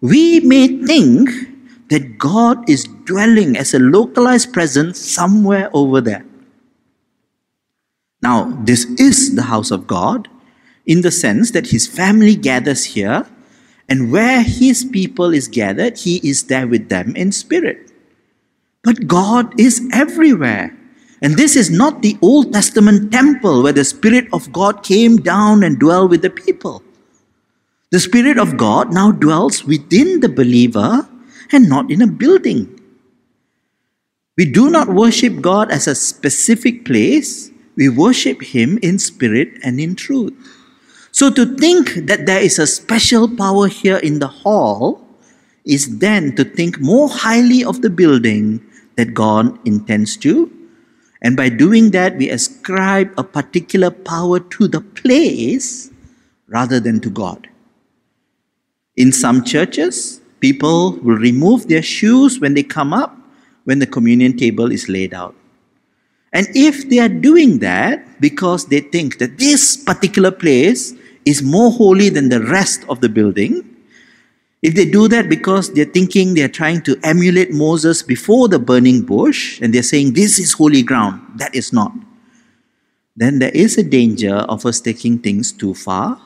We 0.00 0.38
may 0.40 0.68
think 0.86 1.28
that 1.90 2.16
God 2.16 2.62
is 2.70 2.86
dwelling 3.04 3.56
as 3.56 3.74
a 3.74 3.80
localized 3.80 4.52
presence 4.52 5.00
somewhere 5.00 5.68
over 5.74 6.00
there. 6.00 6.24
Now, 8.22 8.56
this 8.64 8.84
is 8.98 9.34
the 9.34 9.42
house 9.42 9.70
of 9.70 9.86
God 9.86 10.28
in 10.86 11.02
the 11.02 11.10
sense 11.10 11.52
that 11.52 11.68
his 11.68 11.86
family 11.86 12.34
gathers 12.34 12.84
here, 12.84 13.26
and 13.88 14.12
where 14.12 14.42
his 14.42 14.84
people 14.84 15.34
is 15.34 15.48
gathered, 15.48 15.98
he 15.98 16.16
is 16.28 16.44
there 16.44 16.66
with 16.66 16.88
them 16.88 17.14
in 17.16 17.32
spirit. 17.32 17.90
But 18.82 19.06
God 19.06 19.58
is 19.58 19.88
everywhere. 19.92 20.76
And 21.22 21.36
this 21.36 21.54
is 21.54 21.70
not 21.70 22.00
the 22.00 22.16
Old 22.22 22.52
Testament 22.52 23.12
temple 23.12 23.62
where 23.62 23.74
the 23.74 23.84
Spirit 23.84 24.26
of 24.32 24.50
God 24.52 24.82
came 24.82 25.18
down 25.18 25.62
and 25.62 25.78
dwelled 25.78 26.10
with 26.10 26.22
the 26.22 26.30
people. 26.30 26.82
The 27.90 28.00
Spirit 28.00 28.38
of 28.38 28.56
God 28.56 28.92
now 28.94 29.12
dwells 29.12 29.64
within 29.64 30.20
the 30.20 30.28
believer 30.28 31.06
and 31.52 31.68
not 31.68 31.90
in 31.90 32.00
a 32.00 32.06
building. 32.06 32.80
We 34.38 34.50
do 34.50 34.70
not 34.70 34.88
worship 34.88 35.42
God 35.42 35.70
as 35.70 35.86
a 35.86 35.94
specific 35.94 36.86
place, 36.86 37.49
we 37.80 37.88
worship 37.88 38.42
Him 38.42 38.78
in 38.82 38.98
spirit 38.98 39.56
and 39.64 39.80
in 39.80 39.96
truth. 39.96 40.36
So 41.12 41.30
to 41.30 41.56
think 41.56 41.94
that 42.06 42.26
there 42.26 42.40
is 42.40 42.58
a 42.58 42.66
special 42.66 43.26
power 43.26 43.68
here 43.68 43.96
in 43.96 44.18
the 44.18 44.28
hall 44.28 45.00
is 45.64 45.98
then 45.98 46.36
to 46.36 46.44
think 46.44 46.78
more 46.78 47.08
highly 47.08 47.64
of 47.64 47.80
the 47.80 47.88
building 47.88 48.60
that 48.96 49.14
God 49.14 49.58
intends 49.66 50.18
to. 50.18 50.52
And 51.22 51.36
by 51.36 51.48
doing 51.48 51.90
that, 51.92 52.18
we 52.18 52.28
ascribe 52.28 53.12
a 53.16 53.24
particular 53.24 53.90
power 53.90 54.40
to 54.40 54.68
the 54.68 54.82
place 54.82 55.90
rather 56.48 56.80
than 56.80 57.00
to 57.00 57.08
God. 57.08 57.48
In 58.96 59.10
some 59.10 59.42
churches, 59.42 60.20
people 60.40 60.92
will 61.00 61.16
remove 61.16 61.68
their 61.68 61.82
shoes 61.82 62.40
when 62.40 62.52
they 62.52 62.62
come 62.62 62.92
up 62.92 63.16
when 63.64 63.78
the 63.78 63.86
communion 63.86 64.36
table 64.36 64.70
is 64.70 64.88
laid 64.88 65.14
out. 65.14 65.34
And 66.32 66.46
if 66.54 66.88
they 66.88 67.00
are 67.00 67.08
doing 67.08 67.58
that 67.58 68.20
because 68.20 68.66
they 68.66 68.80
think 68.80 69.18
that 69.18 69.38
this 69.38 69.76
particular 69.76 70.30
place 70.30 70.94
is 71.24 71.42
more 71.42 71.70
holy 71.70 72.08
than 72.08 72.28
the 72.28 72.42
rest 72.42 72.84
of 72.88 73.00
the 73.00 73.08
building, 73.08 73.66
if 74.62 74.74
they 74.74 74.84
do 74.84 75.08
that 75.08 75.28
because 75.28 75.72
they're 75.72 75.86
thinking 75.86 76.34
they're 76.34 76.48
trying 76.48 76.82
to 76.82 76.98
emulate 77.02 77.50
Moses 77.50 78.02
before 78.02 78.46
the 78.48 78.58
burning 78.58 79.02
bush 79.02 79.60
and 79.60 79.74
they're 79.74 79.82
saying 79.82 80.12
this 80.12 80.38
is 80.38 80.52
holy 80.52 80.82
ground, 80.82 81.20
that 81.36 81.54
is 81.54 81.72
not, 81.72 81.92
then 83.16 83.38
there 83.38 83.50
is 83.50 83.78
a 83.78 83.82
danger 83.82 84.34
of 84.34 84.66
us 84.66 84.80
taking 84.80 85.18
things 85.18 85.50
too 85.50 85.74
far. 85.74 86.20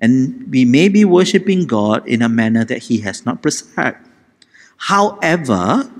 And 0.00 0.50
we 0.50 0.64
may 0.64 0.88
be 0.88 1.04
worshipping 1.04 1.66
God 1.66 2.06
in 2.06 2.22
a 2.22 2.28
manner 2.28 2.64
that 2.64 2.84
He 2.84 2.98
has 2.98 3.26
not 3.26 3.42
prescribed. 3.42 3.98
However, 4.76 5.90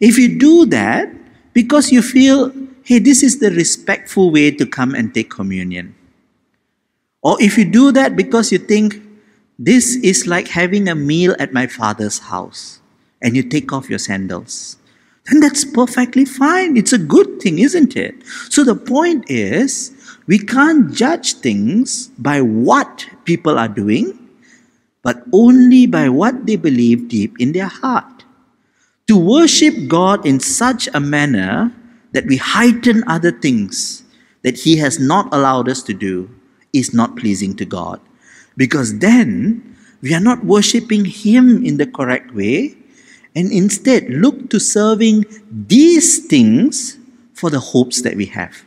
if 0.00 0.18
you 0.18 0.38
do 0.38 0.66
that, 0.66 1.08
because 1.54 1.90
you 1.90 2.02
feel, 2.02 2.52
hey, 2.84 2.98
this 2.98 3.22
is 3.22 3.38
the 3.38 3.50
respectful 3.50 4.30
way 4.30 4.50
to 4.50 4.66
come 4.66 4.94
and 4.94 5.14
take 5.14 5.30
communion. 5.30 5.94
Or 7.22 7.40
if 7.40 7.56
you 7.56 7.64
do 7.64 7.90
that 7.92 8.16
because 8.16 8.52
you 8.52 8.58
think, 8.58 9.00
this 9.58 9.96
is 9.96 10.26
like 10.26 10.48
having 10.48 10.88
a 10.88 10.94
meal 10.94 11.34
at 11.38 11.54
my 11.54 11.66
father's 11.66 12.18
house, 12.18 12.80
and 13.22 13.34
you 13.34 13.42
take 13.42 13.72
off 13.72 13.88
your 13.88 13.98
sandals, 13.98 14.76
then 15.26 15.40
that's 15.40 15.64
perfectly 15.64 16.26
fine. 16.26 16.76
It's 16.76 16.92
a 16.92 16.98
good 16.98 17.40
thing, 17.40 17.58
isn't 17.58 17.96
it? 17.96 18.14
So 18.50 18.64
the 18.64 18.74
point 18.76 19.24
is, 19.30 19.92
we 20.26 20.38
can't 20.38 20.92
judge 20.92 21.34
things 21.34 22.08
by 22.18 22.42
what 22.42 23.08
people 23.24 23.58
are 23.58 23.68
doing, 23.68 24.18
but 25.02 25.22
only 25.32 25.86
by 25.86 26.08
what 26.08 26.46
they 26.46 26.56
believe 26.56 27.08
deep 27.08 27.38
in 27.38 27.52
their 27.52 27.68
heart. 27.68 28.13
To 29.08 29.18
worship 29.18 29.86
God 29.86 30.24
in 30.24 30.40
such 30.40 30.88
a 30.94 31.00
manner 31.00 31.72
that 32.12 32.24
we 32.24 32.38
heighten 32.38 33.04
other 33.06 33.30
things 33.30 34.02
that 34.42 34.56
He 34.56 34.78
has 34.78 34.98
not 34.98 35.28
allowed 35.32 35.68
us 35.68 35.82
to 35.84 35.92
do 35.92 36.30
is 36.72 36.94
not 36.94 37.16
pleasing 37.16 37.54
to 37.56 37.64
God. 37.64 38.00
Because 38.56 38.98
then 39.00 39.76
we 40.00 40.14
are 40.14 40.20
not 40.20 40.44
worshiping 40.44 41.04
Him 41.04 41.64
in 41.64 41.76
the 41.76 41.86
correct 41.86 42.32
way 42.32 42.76
and 43.36 43.52
instead 43.52 44.08
look 44.08 44.48
to 44.50 44.58
serving 44.58 45.26
these 45.50 46.24
things 46.26 46.96
for 47.34 47.50
the 47.50 47.60
hopes 47.60 48.00
that 48.02 48.16
we 48.16 48.26
have. 48.26 48.64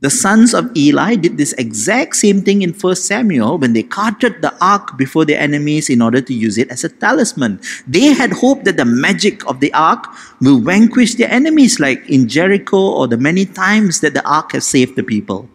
The 0.00 0.08
sons 0.08 0.54
of 0.54 0.74
Eli 0.74 1.16
did 1.16 1.36
this 1.36 1.52
exact 1.60 2.16
same 2.16 2.40
thing 2.40 2.62
in 2.62 2.72
1 2.72 2.96
Samuel 2.96 3.58
when 3.58 3.74
they 3.74 3.82
carted 3.82 4.40
the 4.40 4.56
ark 4.64 4.96
before 4.96 5.26
their 5.26 5.38
enemies 5.38 5.90
in 5.90 6.00
order 6.00 6.22
to 6.22 6.32
use 6.32 6.56
it 6.56 6.70
as 6.70 6.84
a 6.84 6.88
talisman. 6.88 7.60
They 7.86 8.16
had 8.16 8.32
hoped 8.32 8.64
that 8.64 8.78
the 8.78 8.86
magic 8.86 9.46
of 9.46 9.60
the 9.60 9.70
ark 9.74 10.06
will 10.40 10.58
vanquish 10.58 11.16
their 11.16 11.30
enemies, 11.30 11.78
like 11.78 12.08
in 12.08 12.28
Jericho 12.28 12.78
or 12.78 13.08
the 13.08 13.18
many 13.18 13.44
times 13.44 14.00
that 14.00 14.14
the 14.14 14.26
ark 14.26 14.52
has 14.52 14.66
saved 14.66 14.96
the 14.96 15.02
people. 15.02 15.50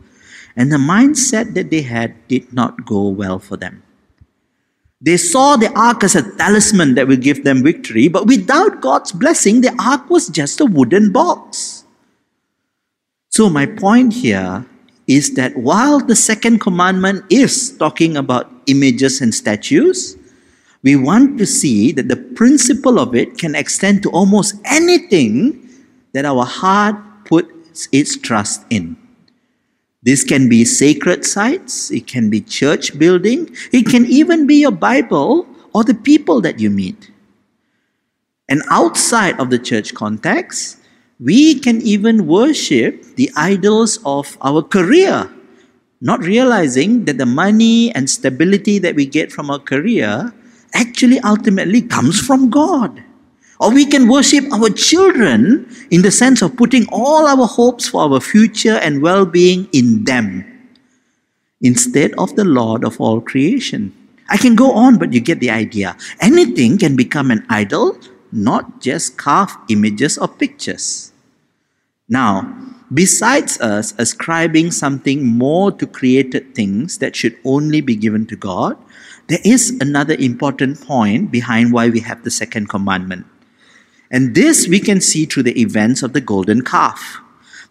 And 0.56 0.72
the 0.72 0.78
mindset 0.78 1.56
that 1.56 1.72
they 1.72 1.82
had 1.82 2.14
did 2.28 2.54
not 2.54 2.86
go 2.86 3.10
well 3.10 3.40
for 3.40 3.58
them. 3.58 3.82
They 5.02 5.18
saw 5.18 5.56
the 5.58 5.74
ark 5.74 6.04
as 6.04 6.16
a 6.16 6.22
talisman 6.38 6.94
that 6.96 7.08
will 7.08 7.18
give 7.18 7.44
them 7.44 7.64
victory, 7.64 8.10
but 8.10 8.28
without 8.28 8.80
God's 8.80 9.12
blessing, 9.12 9.62
the 9.62 9.76
ark 9.82 10.08
was 10.10 10.30
just 10.30 10.62
a 10.62 10.66
wooden 10.66 11.12
box. 11.12 11.85
So, 13.36 13.50
my 13.50 13.66
point 13.66 14.14
here 14.14 14.66
is 15.08 15.34
that 15.36 15.58
while 15.58 16.00
the 16.00 16.16
second 16.16 16.60
commandment 16.60 17.26
is 17.30 17.76
talking 17.78 18.16
about 18.16 18.50
images 18.66 19.20
and 19.20 19.36
statues, 19.36 20.16
we 20.84 20.96
want 20.96 21.38
to 21.40 21.46
see 21.46 21.92
that 21.92 22.08
the 22.08 22.16
principle 22.16 22.98
of 22.98 23.14
it 23.14 23.38
can 23.38 23.54
extend 23.54 24.04
to 24.04 24.10
almost 24.12 24.56
anything 24.64 25.68
that 26.14 26.24
our 26.24 26.46
heart 26.46 26.96
puts 27.26 27.90
its 27.92 28.16
trust 28.16 28.64
in. 28.70 28.96
This 30.02 30.24
can 30.24 30.48
be 30.48 30.64
sacred 30.64 31.26
sites, 31.26 31.92
it 31.92 32.08
can 32.08 32.30
be 32.30 32.40
church 32.40 32.98
building, 32.98 33.54
it 33.74 33.86
can 33.86 34.06
even 34.06 34.48
be 34.48 34.62
your 34.62 34.72
Bible 34.72 35.46
or 35.74 35.84
the 35.84 35.94
people 35.94 36.40
that 36.40 36.62
you 36.62 36.70
meet. 36.70 37.12
And 38.48 38.62
outside 38.72 39.38
of 39.42 39.50
the 39.50 39.60
church 39.60 39.94
context, 39.94 40.80
we 41.20 41.60
can 41.60 41.82
even 41.82 42.28
worship 42.28 43.16
the 43.16 43.32
idols 43.38 44.00
of 44.06 44.38
our 44.42 44.62
career, 44.62 45.32
not 46.02 46.20
realizing 46.20 47.06
that 47.06 47.18
the 47.18 47.26
money 47.26 47.94
and 47.96 48.10
stability 48.10 48.80
that 48.80 48.96
we 48.96 49.06
get 49.06 49.32
from 49.32 49.50
our 49.50 49.60
career 49.60 50.34
actually 50.74 51.20
ultimately 51.22 51.82
comes 51.82 52.20
from 52.20 52.50
God. 52.50 53.02
Or 53.62 53.72
we 53.72 53.86
can 53.86 54.10
worship 54.10 54.44
our 54.52 54.70
children 54.70 55.72
in 55.90 56.02
the 56.02 56.12
sense 56.12 56.42
of 56.42 56.58
putting 56.58 56.86
all 56.92 57.26
our 57.26 57.48
hopes 57.48 57.88
for 57.88 58.02
our 58.02 58.20
future 58.20 58.76
and 58.76 59.02
well 59.02 59.26
being 59.26 59.70
in 59.72 60.04
them 60.04 60.44
instead 61.62 62.12
of 62.18 62.36
the 62.36 62.44
Lord 62.44 62.84
of 62.84 63.00
all 63.00 63.22
creation. 63.22 63.96
I 64.28 64.36
can 64.36 64.56
go 64.56 64.74
on, 64.74 64.98
but 64.98 65.14
you 65.14 65.22
get 65.22 65.40
the 65.40 65.52
idea. 65.52 65.96
Anything 66.20 66.78
can 66.78 66.98
become 66.98 67.32
an 67.32 67.46
idol 67.50 67.98
not 68.36 68.82
just 68.82 69.18
carved 69.18 69.56
images 69.70 70.18
or 70.18 70.28
pictures. 70.28 71.14
Now, 72.08 72.54
besides 72.94 73.60
us 73.62 73.94
ascribing 73.98 74.72
something 74.72 75.26
more 75.26 75.72
to 75.72 75.88
created 75.88 76.54
things 76.54 77.00
that 77.00 77.16
should 77.16 77.38
only 77.44 77.82
be 77.82 77.96
given 77.96 78.28
to 78.28 78.36
God, 78.36 78.78
there 79.28 79.40
is 79.44 79.76
another 79.82 80.14
important 80.20 80.82
point 80.82 81.32
behind 81.32 81.74
why 81.74 81.90
we 81.90 82.02
have 82.02 82.24
the 82.24 82.30
second 82.30 82.70
commandment. 82.70 83.26
And 84.12 84.36
this 84.36 84.68
we 84.68 84.80
can 84.80 85.02
see 85.02 85.26
through 85.26 85.44
the 85.44 85.60
events 85.60 86.04
of 86.04 86.14
the 86.14 86.22
golden 86.22 86.62
calf. 86.62 87.20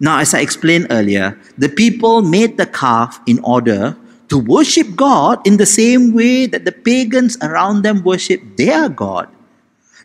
Now, 0.00 0.18
as 0.18 0.35
I 0.35 0.40
explained 0.40 0.88
earlier, 0.90 1.38
the 1.56 1.68
people 1.68 2.23
made 2.23 2.56
the 2.56 2.66
calf 2.66 3.21
in 3.26 3.38
order 3.44 3.97
to 4.28 4.38
worship 4.38 4.97
God 4.97 5.47
in 5.47 5.59
the 5.59 5.66
same 5.66 6.12
way 6.12 6.47
that 6.47 6.64
the 6.64 6.73
pagans 6.73 7.38
around 7.40 7.83
them 7.83 8.02
worship 8.02 8.42
their 8.56 8.88
God. 8.88 9.28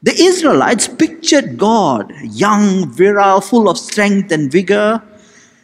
The 0.01 0.15
Israelites 0.15 0.87
pictured 0.87 1.57
God, 1.57 2.13
young, 2.23 2.89
virile, 2.89 3.41
full 3.41 3.67
of 3.69 3.77
strength 3.77 4.31
and 4.31 4.51
vigor, 4.51 5.03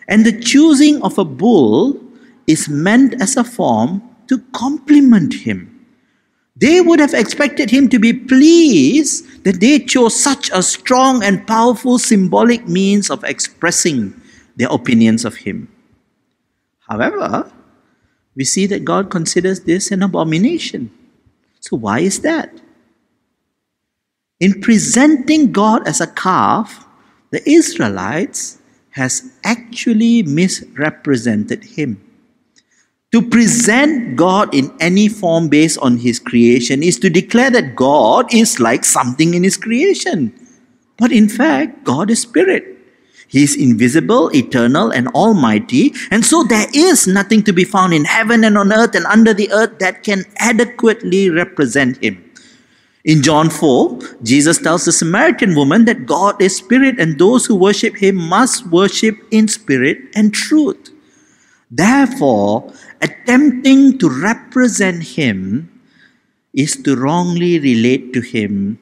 and 0.07 0.25
the 0.25 0.37
choosing 0.39 1.01
of 1.01 1.17
a 1.17 1.25
bull 1.25 1.99
is 2.45 2.67
meant 2.67 3.21
as 3.21 3.37
a 3.37 3.43
form 3.43 4.01
to 4.27 4.39
compliment 4.51 5.33
him. 5.33 5.71
They 6.57 6.79
would 6.79 6.99
have 6.99 7.13
expected 7.13 7.69
him 7.69 7.89
to 7.89 7.99
be 7.99 8.13
pleased 8.13 9.43
that 9.43 9.59
they 9.59 9.79
chose 9.79 10.15
such 10.15 10.49
a 10.51 10.63
strong 10.63 11.23
and 11.23 11.45
powerful 11.45 11.99
symbolic 11.99 12.67
means 12.67 13.09
of 13.09 13.23
expressing 13.23 14.19
their 14.55 14.69
opinions 14.69 15.25
of 15.25 15.35
him. 15.35 15.67
However, 16.87 17.51
we 18.35 18.45
see 18.45 18.67
that 18.67 18.85
God 18.85 19.09
considers 19.09 19.61
this 19.61 19.91
an 19.91 20.03
abomination. 20.03 20.91
So, 21.59 21.77
why 21.77 21.99
is 21.99 22.21
that? 22.21 22.61
In 24.41 24.59
presenting 24.59 25.53
God 25.53 25.87
as 25.87 26.01
a 26.01 26.07
calf, 26.07 26.85
the 27.31 27.41
Israelites 27.49 28.59
has 28.91 29.31
actually 29.45 30.23
misrepresented 30.23 31.63
him. 31.63 32.01
To 33.13 33.21
present 33.21 34.17
God 34.17 34.53
in 34.53 34.75
any 34.81 35.07
form 35.07 35.47
based 35.47 35.79
on 35.79 35.95
his 35.95 36.19
creation 36.19 36.83
is 36.83 36.99
to 36.99 37.09
declare 37.09 37.49
that 37.51 37.77
God 37.77 38.33
is 38.33 38.59
like 38.59 38.83
something 38.83 39.35
in 39.35 39.43
his 39.43 39.55
creation. 39.55 40.33
But 40.97 41.13
in 41.13 41.29
fact, 41.29 41.85
God 41.85 42.11
is 42.11 42.19
spirit. 42.19 42.65
He 43.29 43.43
is 43.43 43.55
invisible, 43.55 44.35
eternal, 44.35 44.91
and 44.91 45.07
almighty, 45.09 45.93
and 46.11 46.25
so 46.25 46.43
there 46.43 46.67
is 46.73 47.07
nothing 47.07 47.41
to 47.43 47.53
be 47.53 47.63
found 47.63 47.93
in 47.93 48.03
heaven 48.03 48.43
and 48.43 48.57
on 48.57 48.73
earth 48.73 48.95
and 48.95 49.05
under 49.05 49.33
the 49.33 49.51
earth 49.51 49.79
that 49.79 50.03
can 50.03 50.25
adequately 50.37 51.29
represent 51.29 52.03
him. 52.03 52.21
In 53.05 53.21
John 53.21 53.51
4, 53.51 53.99
Jesus 54.23 54.57
tells 54.57 54.85
the 54.85 54.91
Samaritan 54.91 55.53
woman 55.53 55.85
that 55.85 56.07
God 56.07 56.41
is 56.41 56.57
spirit 56.57 56.99
and 56.99 57.19
those 57.19 57.45
who 57.45 57.55
worship 57.55 57.95
him 57.95 58.15
must 58.15 58.65
worship 58.65 59.15
in 59.29 59.47
spirit 59.47 59.99
and 60.15 60.33
truth. 60.33 60.89
Therefore, 61.69 62.73
attempting 63.01 63.99
to 63.99 64.09
represent 64.09 65.03
him 65.03 65.69
is 66.51 66.75
to 66.81 66.95
wrongly 66.95 67.59
relate 67.59 68.11
to 68.13 68.21
him, 68.21 68.79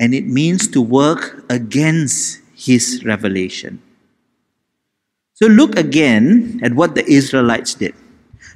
and 0.00 0.14
it 0.14 0.24
means 0.26 0.66
to 0.68 0.80
work 0.80 1.44
against 1.50 2.40
his 2.56 3.04
revelation. 3.04 3.82
So 5.34 5.46
look 5.46 5.76
again 5.76 6.58
at 6.62 6.72
what 6.72 6.94
the 6.94 7.04
Israelites 7.04 7.74
did. 7.74 7.94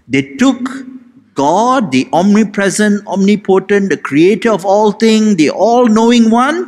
They 0.07 0.23
took 0.37 0.71
God, 1.39 1.93
the 1.93 2.09
omnipresent, 2.13 3.07
omnipotent, 3.07 3.91
the 3.91 3.97
creator 3.97 4.51
of 4.51 4.67
all 4.67 4.91
things, 4.91 5.37
the 5.37 5.51
all 5.51 5.87
knowing 5.87 6.31
one, 6.33 6.59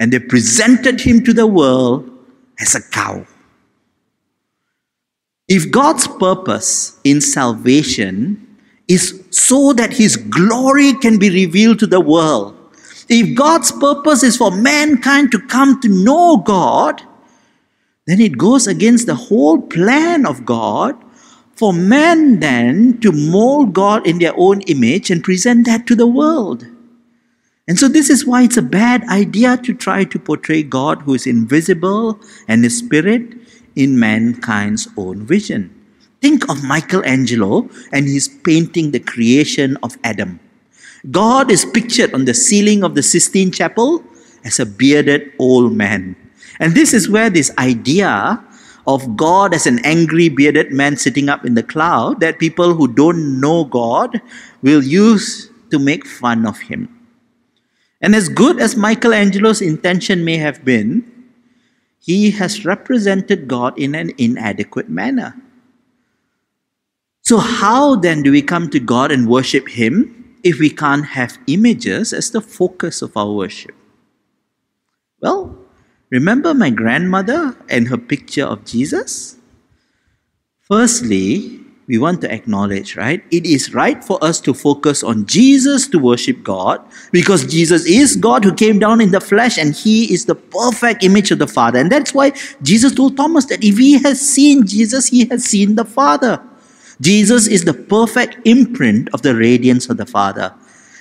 and 0.00 0.12
they 0.12 0.18
presented 0.18 1.00
him 1.00 1.22
to 1.22 1.32
the 1.32 1.46
world 1.46 2.10
as 2.58 2.74
a 2.74 2.82
cow. 2.82 3.24
If 5.46 5.70
God's 5.70 6.08
purpose 6.08 6.98
in 7.04 7.20
salvation 7.20 8.58
is 8.88 9.22
so 9.30 9.72
that 9.74 9.92
His 9.92 10.16
glory 10.16 10.94
can 10.94 11.20
be 11.20 11.30
revealed 11.30 11.78
to 11.80 11.86
the 11.86 12.00
world, 12.00 12.56
if 13.08 13.36
God's 13.36 13.70
purpose 13.70 14.24
is 14.24 14.36
for 14.36 14.50
mankind 14.50 15.30
to 15.30 15.38
come 15.38 15.80
to 15.82 15.88
know 15.88 16.38
God, 16.38 17.00
then 18.08 18.20
it 18.20 18.36
goes 18.36 18.66
against 18.66 19.06
the 19.06 19.14
whole 19.14 19.62
plan 19.62 20.26
of 20.26 20.44
God 20.44 20.96
for 21.54 21.72
man 21.72 22.40
then 22.40 22.98
to 23.00 23.12
mold 23.12 23.72
God 23.72 24.06
in 24.06 24.18
their 24.18 24.34
own 24.36 24.62
image 24.62 25.10
and 25.10 25.22
present 25.22 25.66
that 25.66 25.86
to 25.86 25.94
the 25.94 26.06
world. 26.06 26.66
And 27.68 27.78
so, 27.78 27.86
this 27.88 28.10
is 28.10 28.26
why 28.26 28.42
it's 28.42 28.56
a 28.56 28.62
bad 28.62 29.04
idea 29.04 29.56
to 29.58 29.72
try 29.72 30.04
to 30.04 30.18
portray 30.18 30.62
God 30.62 31.02
who 31.02 31.14
is 31.14 31.26
invisible 31.26 32.18
and 32.48 32.64
is 32.64 32.78
spirit 32.78 33.34
in 33.76 33.98
mankind's 33.98 34.88
own 34.96 35.24
vision. 35.24 35.70
Think 36.20 36.48
of 36.48 36.64
Michelangelo 36.64 37.68
and 37.92 38.06
his 38.06 38.28
painting 38.28 38.90
the 38.90 39.00
creation 39.00 39.76
of 39.82 39.96
Adam. 40.04 40.40
God 41.10 41.50
is 41.50 41.64
pictured 41.64 42.14
on 42.14 42.24
the 42.26 42.34
ceiling 42.34 42.84
of 42.84 42.94
the 42.94 43.02
Sistine 43.02 43.50
Chapel 43.50 44.04
as 44.44 44.60
a 44.60 44.66
bearded 44.66 45.32
old 45.38 45.72
man. 45.72 46.16
And 46.60 46.74
this 46.74 46.92
is 46.94 47.08
where 47.08 47.30
this 47.30 47.50
idea 47.58 48.42
of 48.86 49.16
God 49.16 49.54
as 49.54 49.66
an 49.66 49.84
angry 49.84 50.28
bearded 50.28 50.72
man 50.72 50.96
sitting 50.96 51.28
up 51.28 51.44
in 51.44 51.54
the 51.54 51.62
cloud 51.62 52.20
that 52.20 52.38
people 52.38 52.74
who 52.74 52.88
don't 52.88 53.40
know 53.40 53.64
God 53.64 54.20
will 54.62 54.82
use 54.82 55.50
to 55.70 55.78
make 55.78 56.06
fun 56.06 56.46
of 56.46 56.58
him. 56.58 56.88
And 58.00 58.14
as 58.16 58.28
good 58.28 58.60
as 58.60 58.76
Michelangelo's 58.76 59.62
intention 59.62 60.24
may 60.24 60.36
have 60.36 60.64
been, 60.64 61.08
he 62.00 62.32
has 62.32 62.64
represented 62.64 63.46
God 63.46 63.78
in 63.78 63.94
an 63.94 64.10
inadequate 64.18 64.88
manner. 64.88 65.36
So, 67.22 67.38
how 67.38 67.94
then 67.94 68.22
do 68.22 68.32
we 68.32 68.42
come 68.42 68.68
to 68.70 68.80
God 68.80 69.12
and 69.12 69.28
worship 69.28 69.68
Him 69.68 70.36
if 70.42 70.58
we 70.58 70.68
can't 70.68 71.06
have 71.06 71.38
images 71.46 72.12
as 72.12 72.32
the 72.32 72.40
focus 72.40 73.00
of 73.00 73.16
our 73.16 73.30
worship? 73.30 73.74
Well, 75.20 75.56
remember 76.12 76.54
my 76.54 76.70
grandmother 76.70 77.56
and 77.68 77.88
her 77.88 77.96
picture 77.98 78.44
of 78.44 78.64
Jesus? 78.64 79.36
Firstly, 80.60 81.58
we 81.88 81.98
want 81.98 82.20
to 82.20 82.32
acknowledge, 82.32 82.96
right? 82.96 83.24
It 83.30 83.44
is 83.44 83.74
right 83.74 84.02
for 84.04 84.22
us 84.22 84.40
to 84.42 84.54
focus 84.54 85.02
on 85.02 85.26
Jesus 85.26 85.88
to 85.88 85.98
worship 85.98 86.42
God 86.44 86.80
because 87.10 87.44
Jesus 87.44 87.84
is 87.86 88.14
God 88.14 88.44
who 88.44 88.54
came 88.54 88.78
down 88.78 89.00
in 89.00 89.10
the 89.10 89.20
flesh 89.20 89.58
and 89.58 89.74
he 89.74 90.12
is 90.12 90.26
the 90.26 90.36
perfect 90.36 91.02
image 91.02 91.30
of 91.32 91.40
the 91.40 91.48
Father. 91.48 91.80
And 91.80 91.90
that's 91.90 92.14
why 92.14 92.32
Jesus 92.62 92.94
told 92.94 93.16
Thomas 93.16 93.46
that 93.46 93.64
if 93.64 93.78
he 93.78 94.00
has 94.02 94.20
seen 94.20 94.66
Jesus, 94.66 95.08
he 95.08 95.26
has 95.26 95.44
seen 95.44 95.74
the 95.74 95.84
Father. 95.84 96.40
Jesus 97.00 97.48
is 97.48 97.64
the 97.64 97.74
perfect 97.74 98.36
imprint 98.46 99.08
of 99.12 99.22
the 99.22 99.34
radiance 99.34 99.88
of 99.88 99.96
the 99.96 100.06
Father. 100.06 100.54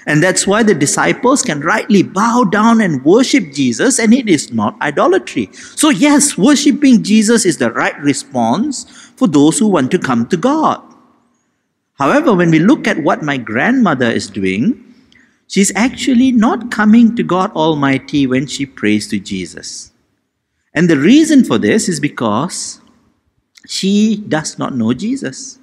And 0.07 0.23
that's 0.23 0.47
why 0.47 0.63
the 0.63 0.73
disciples 0.73 1.43
can 1.43 1.61
rightly 1.61 2.01
bow 2.01 2.43
down 2.45 2.81
and 2.81 3.05
worship 3.05 3.53
Jesus, 3.53 3.99
and 3.99 4.13
it 4.13 4.27
is 4.27 4.51
not 4.51 4.81
idolatry. 4.81 5.49
So, 5.53 5.89
yes, 5.89 6.37
worshiping 6.37 7.03
Jesus 7.03 7.45
is 7.45 7.57
the 7.57 7.71
right 7.71 7.97
response 7.99 8.89
for 9.15 9.27
those 9.27 9.59
who 9.59 9.67
want 9.67 9.91
to 9.91 9.99
come 9.99 10.27
to 10.27 10.37
God. 10.37 10.81
However, 11.99 12.33
when 12.33 12.49
we 12.49 12.57
look 12.57 12.87
at 12.87 13.03
what 13.03 13.21
my 13.21 13.37
grandmother 13.37 14.09
is 14.09 14.27
doing, 14.27 14.83
she's 15.47 15.71
actually 15.75 16.31
not 16.31 16.71
coming 16.71 17.15
to 17.15 17.21
God 17.21 17.51
Almighty 17.51 18.25
when 18.25 18.47
she 18.47 18.65
prays 18.65 19.07
to 19.09 19.19
Jesus. 19.19 19.91
And 20.73 20.89
the 20.89 20.97
reason 20.97 21.43
for 21.43 21.59
this 21.59 21.87
is 21.87 21.99
because 21.99 22.81
she 23.67 24.17
does 24.27 24.57
not 24.57 24.75
know 24.75 24.93
Jesus. 24.93 25.59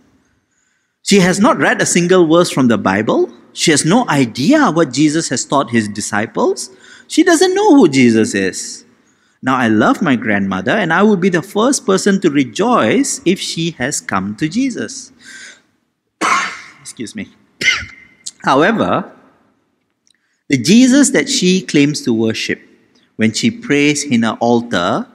She 1.03 1.21
has 1.21 1.41
not 1.41 1.59
read 1.59 1.81
a 1.81 1.87
single 1.87 2.27
verse 2.27 2.51
from 2.51 2.69
the 2.69 2.79
Bible. 2.79 3.33
She 3.59 3.73
has 3.73 3.85
no 3.85 4.09
idea 4.09 4.71
what 4.71 4.93
Jesus 4.93 5.31
has 5.31 5.45
taught 5.45 5.71
his 5.71 5.89
disciples. 5.89 6.71
She 7.09 7.25
doesn't 7.25 7.57
know 7.57 7.75
who 7.75 7.89
Jesus 7.89 8.33
is. 8.33 8.85
Now, 9.43 9.57
I 9.57 9.67
love 9.67 10.01
my 10.01 10.15
grandmother, 10.15 10.71
and 10.71 10.93
I 10.93 11.03
would 11.03 11.21
be 11.21 11.29
the 11.29 11.43
first 11.43 11.85
person 11.85 12.21
to 12.21 12.31
rejoice 12.31 13.21
if 13.25 13.41
she 13.41 13.73
has 13.73 14.01
come 14.01 14.37
to 14.37 14.49
Jesus. 14.49 15.11
Excuse 16.81 17.17
me. 17.17 17.35
However, 18.45 19.11
the 20.47 20.59
Jesus 20.63 21.11
that 21.11 21.29
she 21.29 21.61
claims 21.61 22.03
to 22.03 22.13
worship 22.13 22.63
when 23.17 23.33
she 23.33 23.51
prays 23.51 24.05
in 24.05 24.23
her 24.23 24.39
altar 24.39 25.09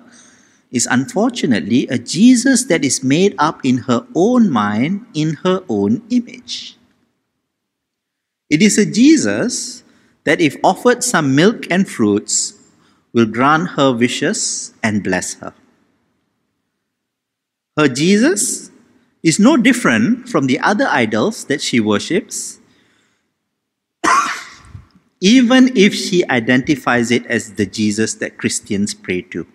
is 0.69 0.85
unfortunately 0.91 1.87
a 1.87 1.97
Jesus 1.97 2.65
that 2.65 2.83
is 2.83 3.05
made 3.05 3.35
up 3.39 3.61
in 3.63 3.77
her 3.87 4.05
own 4.13 4.49
mind, 4.49 5.05
in 5.13 5.35
her 5.47 5.63
own 5.69 6.01
image. 6.09 6.75
It 8.53 8.61
is 8.61 8.77
a 8.77 8.85
Jesus 8.85 9.81
that, 10.25 10.39
if 10.39 10.55
offered 10.63 11.03
some 11.03 11.33
milk 11.33 11.65
and 11.71 11.89
fruits, 11.89 12.53
will 13.11 13.25
grant 13.25 13.69
her 13.69 13.91
wishes 13.91 14.75
and 14.83 15.03
bless 15.03 15.33
her. 15.41 15.55
Her 17.75 17.87
Jesus 17.87 18.69
is 19.23 19.39
no 19.39 19.57
different 19.57 20.29
from 20.29 20.45
the 20.45 20.59
other 20.59 20.85
idols 20.87 21.45
that 21.45 21.61
she 21.61 21.79
worships, 21.79 22.59
even 25.19 25.75
if 25.75 25.95
she 25.95 26.23
identifies 26.29 27.09
it 27.09 27.25
as 27.25 27.53
the 27.53 27.65
Jesus 27.65 28.13
that 28.21 28.37
Christians 28.37 28.93
pray 28.93 29.23
to. 29.33 29.47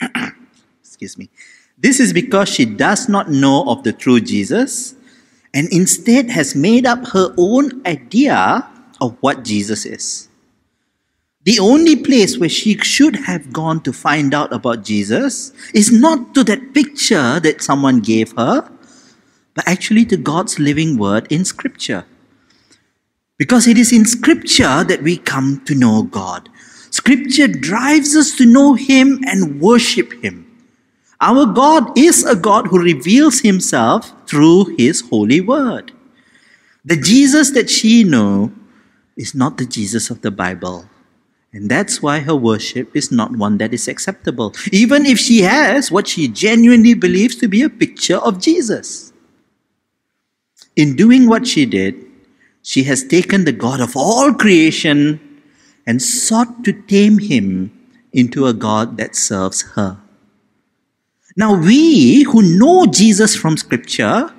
Excuse 0.80 1.18
me. 1.18 1.28
This 1.76 2.00
is 2.00 2.14
because 2.14 2.48
she 2.48 2.64
does 2.64 3.10
not 3.10 3.30
know 3.30 3.68
of 3.68 3.84
the 3.84 3.92
true 3.92 4.20
Jesus 4.20 4.95
and 5.56 5.72
instead 5.72 6.28
has 6.28 6.54
made 6.54 6.84
up 6.84 7.06
her 7.08 7.34
own 7.38 7.80
idea 7.86 8.68
of 9.00 9.16
what 9.20 9.42
Jesus 9.42 9.86
is. 9.86 10.28
The 11.44 11.58
only 11.58 11.96
place 11.96 12.36
where 12.36 12.50
she 12.50 12.76
should 12.78 13.16
have 13.16 13.54
gone 13.54 13.80
to 13.84 13.92
find 13.92 14.34
out 14.34 14.52
about 14.52 14.84
Jesus 14.84 15.52
is 15.72 15.90
not 15.90 16.34
to 16.34 16.44
that 16.44 16.74
picture 16.74 17.40
that 17.40 17.62
someone 17.62 18.00
gave 18.00 18.36
her, 18.36 18.70
but 19.54 19.66
actually 19.66 20.04
to 20.06 20.18
God's 20.18 20.58
living 20.58 20.98
word 20.98 21.26
in 21.32 21.46
Scripture. 21.46 22.04
Because 23.38 23.66
it 23.66 23.78
is 23.78 23.92
in 23.92 24.04
Scripture 24.04 24.84
that 24.84 25.02
we 25.02 25.16
come 25.16 25.62
to 25.64 25.74
know 25.74 26.02
God. 26.02 26.50
Scripture 26.90 27.48
drives 27.48 28.14
us 28.14 28.36
to 28.36 28.44
know 28.44 28.74
Him 28.74 29.20
and 29.26 29.58
worship 29.58 30.12
Him. 30.22 30.45
Our 31.20 31.46
God 31.46 31.96
is 31.96 32.24
a 32.24 32.36
God 32.36 32.66
who 32.66 32.82
reveals 32.82 33.40
Himself 33.40 34.12
through 34.26 34.76
His 34.76 35.00
holy 35.08 35.40
word. 35.40 35.92
The 36.84 36.96
Jesus 36.96 37.50
that 37.52 37.70
she 37.70 38.04
knew 38.04 38.52
is 39.16 39.34
not 39.34 39.56
the 39.56 39.66
Jesus 39.66 40.10
of 40.10 40.20
the 40.20 40.30
Bible. 40.30 40.88
And 41.52 41.70
that's 41.70 42.02
why 42.02 42.20
her 42.20 42.36
worship 42.36 42.94
is 42.94 43.10
not 43.10 43.32
one 43.32 43.56
that 43.58 43.72
is 43.72 43.88
acceptable, 43.88 44.54
even 44.72 45.06
if 45.06 45.18
she 45.18 45.40
has 45.40 45.90
what 45.90 46.06
she 46.06 46.28
genuinely 46.28 46.92
believes 46.92 47.34
to 47.36 47.48
be 47.48 47.62
a 47.62 47.70
picture 47.70 48.18
of 48.18 48.40
Jesus. 48.40 49.12
In 50.76 50.96
doing 50.96 51.26
what 51.26 51.46
she 51.46 51.64
did, 51.64 51.96
she 52.60 52.82
has 52.84 53.04
taken 53.04 53.44
the 53.44 53.52
God 53.52 53.80
of 53.80 53.96
all 53.96 54.34
creation 54.34 55.18
and 55.86 56.02
sought 56.02 56.62
to 56.64 56.72
tame 56.72 57.18
him 57.18 57.72
into 58.12 58.46
a 58.46 58.52
God 58.52 58.98
that 58.98 59.16
serves 59.16 59.62
her. 59.76 59.98
Now, 61.36 61.54
we 61.54 62.22
who 62.22 62.42
know 62.42 62.86
Jesus 62.86 63.36
from 63.36 63.56
Scripture 63.56 64.32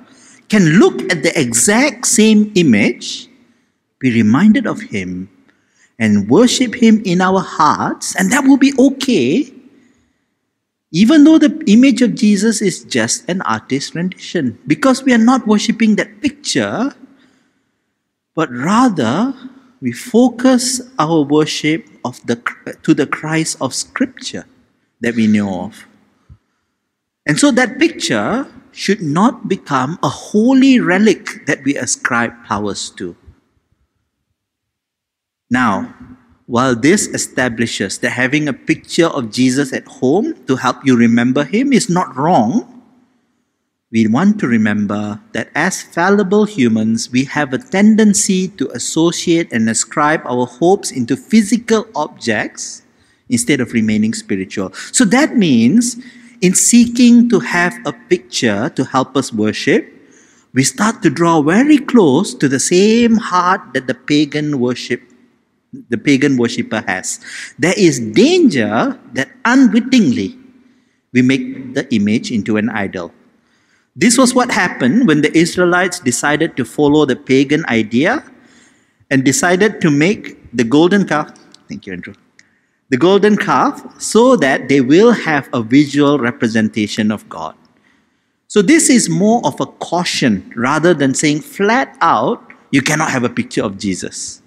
can 0.48 0.78
look 0.78 1.00
at 1.12 1.22
the 1.22 1.32
exact 1.38 2.06
same 2.06 2.50
image, 2.54 3.28
be 3.98 4.10
reminded 4.10 4.66
of 4.66 4.80
him, 4.80 5.30
and 5.98 6.28
worship 6.28 6.74
Him 6.74 7.02
in 7.04 7.20
our 7.20 7.40
hearts, 7.40 8.14
and 8.14 8.30
that 8.30 8.44
will 8.44 8.56
be 8.56 8.72
okay, 8.78 9.52
even 10.90 11.24
though 11.24 11.38
the 11.38 11.62
image 11.66 12.00
of 12.02 12.14
Jesus 12.14 12.62
is 12.62 12.84
just 12.84 13.28
an 13.28 13.42
artist's 13.42 13.94
rendition, 13.94 14.58
because 14.66 15.02
we 15.02 15.12
are 15.12 15.18
not 15.18 15.46
worshiping 15.46 15.96
that 15.96 16.22
picture, 16.22 16.94
but 18.34 18.48
rather 18.50 19.34
we 19.80 19.92
focus 19.92 20.80
our 20.98 21.22
worship 21.22 21.84
of 22.04 22.24
the, 22.26 22.40
to 22.82 22.94
the 22.94 23.06
Christ 23.06 23.58
of 23.60 23.74
Scripture 23.74 24.46
that 25.00 25.14
we 25.14 25.26
know 25.26 25.64
of. 25.64 25.86
And 27.28 27.38
so 27.38 27.50
that 27.52 27.78
picture 27.78 28.48
should 28.72 29.02
not 29.02 29.48
become 29.48 29.98
a 30.02 30.08
holy 30.08 30.80
relic 30.80 31.44
that 31.46 31.62
we 31.62 31.76
ascribe 31.76 32.32
powers 32.46 32.90
to. 32.96 33.14
Now, 35.50 35.94
while 36.46 36.74
this 36.74 37.06
establishes 37.08 37.98
that 37.98 38.16
having 38.16 38.48
a 38.48 38.54
picture 38.54 39.06
of 39.06 39.30
Jesus 39.30 39.72
at 39.74 39.86
home 40.00 40.32
to 40.46 40.56
help 40.56 40.84
you 40.84 40.96
remember 40.96 41.44
him 41.44 41.72
is 41.72 41.90
not 41.90 42.16
wrong, 42.16 42.64
we 43.90 44.06
want 44.06 44.38
to 44.40 44.46
remember 44.46 45.20
that 45.32 45.50
as 45.54 45.82
fallible 45.82 46.44
humans, 46.44 47.10
we 47.10 47.24
have 47.24 47.52
a 47.52 47.58
tendency 47.58 48.48
to 48.48 48.70
associate 48.72 49.52
and 49.52 49.68
ascribe 49.68 50.22
our 50.24 50.46
hopes 50.46 50.90
into 50.90 51.16
physical 51.16 51.86
objects 51.94 52.82
instead 53.28 53.60
of 53.60 53.72
remaining 53.72 54.14
spiritual. 54.14 54.72
So 54.92 55.04
that 55.06 55.36
means 55.36 55.96
in 56.40 56.54
seeking 56.54 57.28
to 57.30 57.40
have 57.40 57.74
a 57.84 57.92
picture 57.92 58.70
to 58.70 58.84
help 58.84 59.16
us 59.16 59.32
worship, 59.32 59.92
we 60.54 60.64
start 60.64 61.02
to 61.02 61.10
draw 61.10 61.42
very 61.42 61.78
close 61.78 62.34
to 62.34 62.48
the 62.48 62.60
same 62.60 63.16
heart 63.16 63.60
that 63.74 63.86
the 63.86 63.94
pagan 63.94 64.58
worship 64.58 65.02
the 65.90 65.98
pagan 65.98 66.38
worshipper 66.38 66.82
has. 66.86 67.20
There 67.58 67.74
is 67.76 68.00
danger 68.00 68.98
that 69.12 69.28
unwittingly 69.44 70.38
we 71.12 71.22
make 71.22 71.74
the 71.74 71.86
image 71.94 72.30
into 72.30 72.56
an 72.56 72.70
idol. 72.70 73.12
This 73.94 74.16
was 74.16 74.34
what 74.34 74.50
happened 74.50 75.06
when 75.06 75.20
the 75.22 75.36
Israelites 75.36 76.00
decided 76.00 76.56
to 76.56 76.64
follow 76.64 77.04
the 77.04 77.16
pagan 77.16 77.66
idea 77.66 78.24
and 79.10 79.24
decided 79.24 79.80
to 79.80 79.90
make 79.90 80.38
the 80.56 80.64
golden 80.64 81.06
calf. 81.06 81.32
Thank 81.68 81.86
you, 81.86 81.92
Andrew. 81.92 82.14
The 82.90 82.96
golden 82.96 83.36
calf 83.36 83.84
so 84.00 84.36
that 84.36 84.68
they 84.68 84.80
will 84.80 85.12
have 85.12 85.48
a 85.52 85.62
visual 85.62 86.18
representation 86.18 87.10
of 87.10 87.28
God. 87.28 87.54
So, 88.46 88.62
this 88.62 88.88
is 88.88 89.10
more 89.10 89.44
of 89.44 89.60
a 89.60 89.66
caution 89.66 90.50
rather 90.56 90.94
than 90.94 91.12
saying 91.12 91.40
flat 91.40 91.96
out, 92.00 92.40
you 92.70 92.80
cannot 92.80 93.10
have 93.10 93.24
a 93.24 93.28
picture 93.28 93.62
of 93.62 93.78
Jesus. 93.78 94.40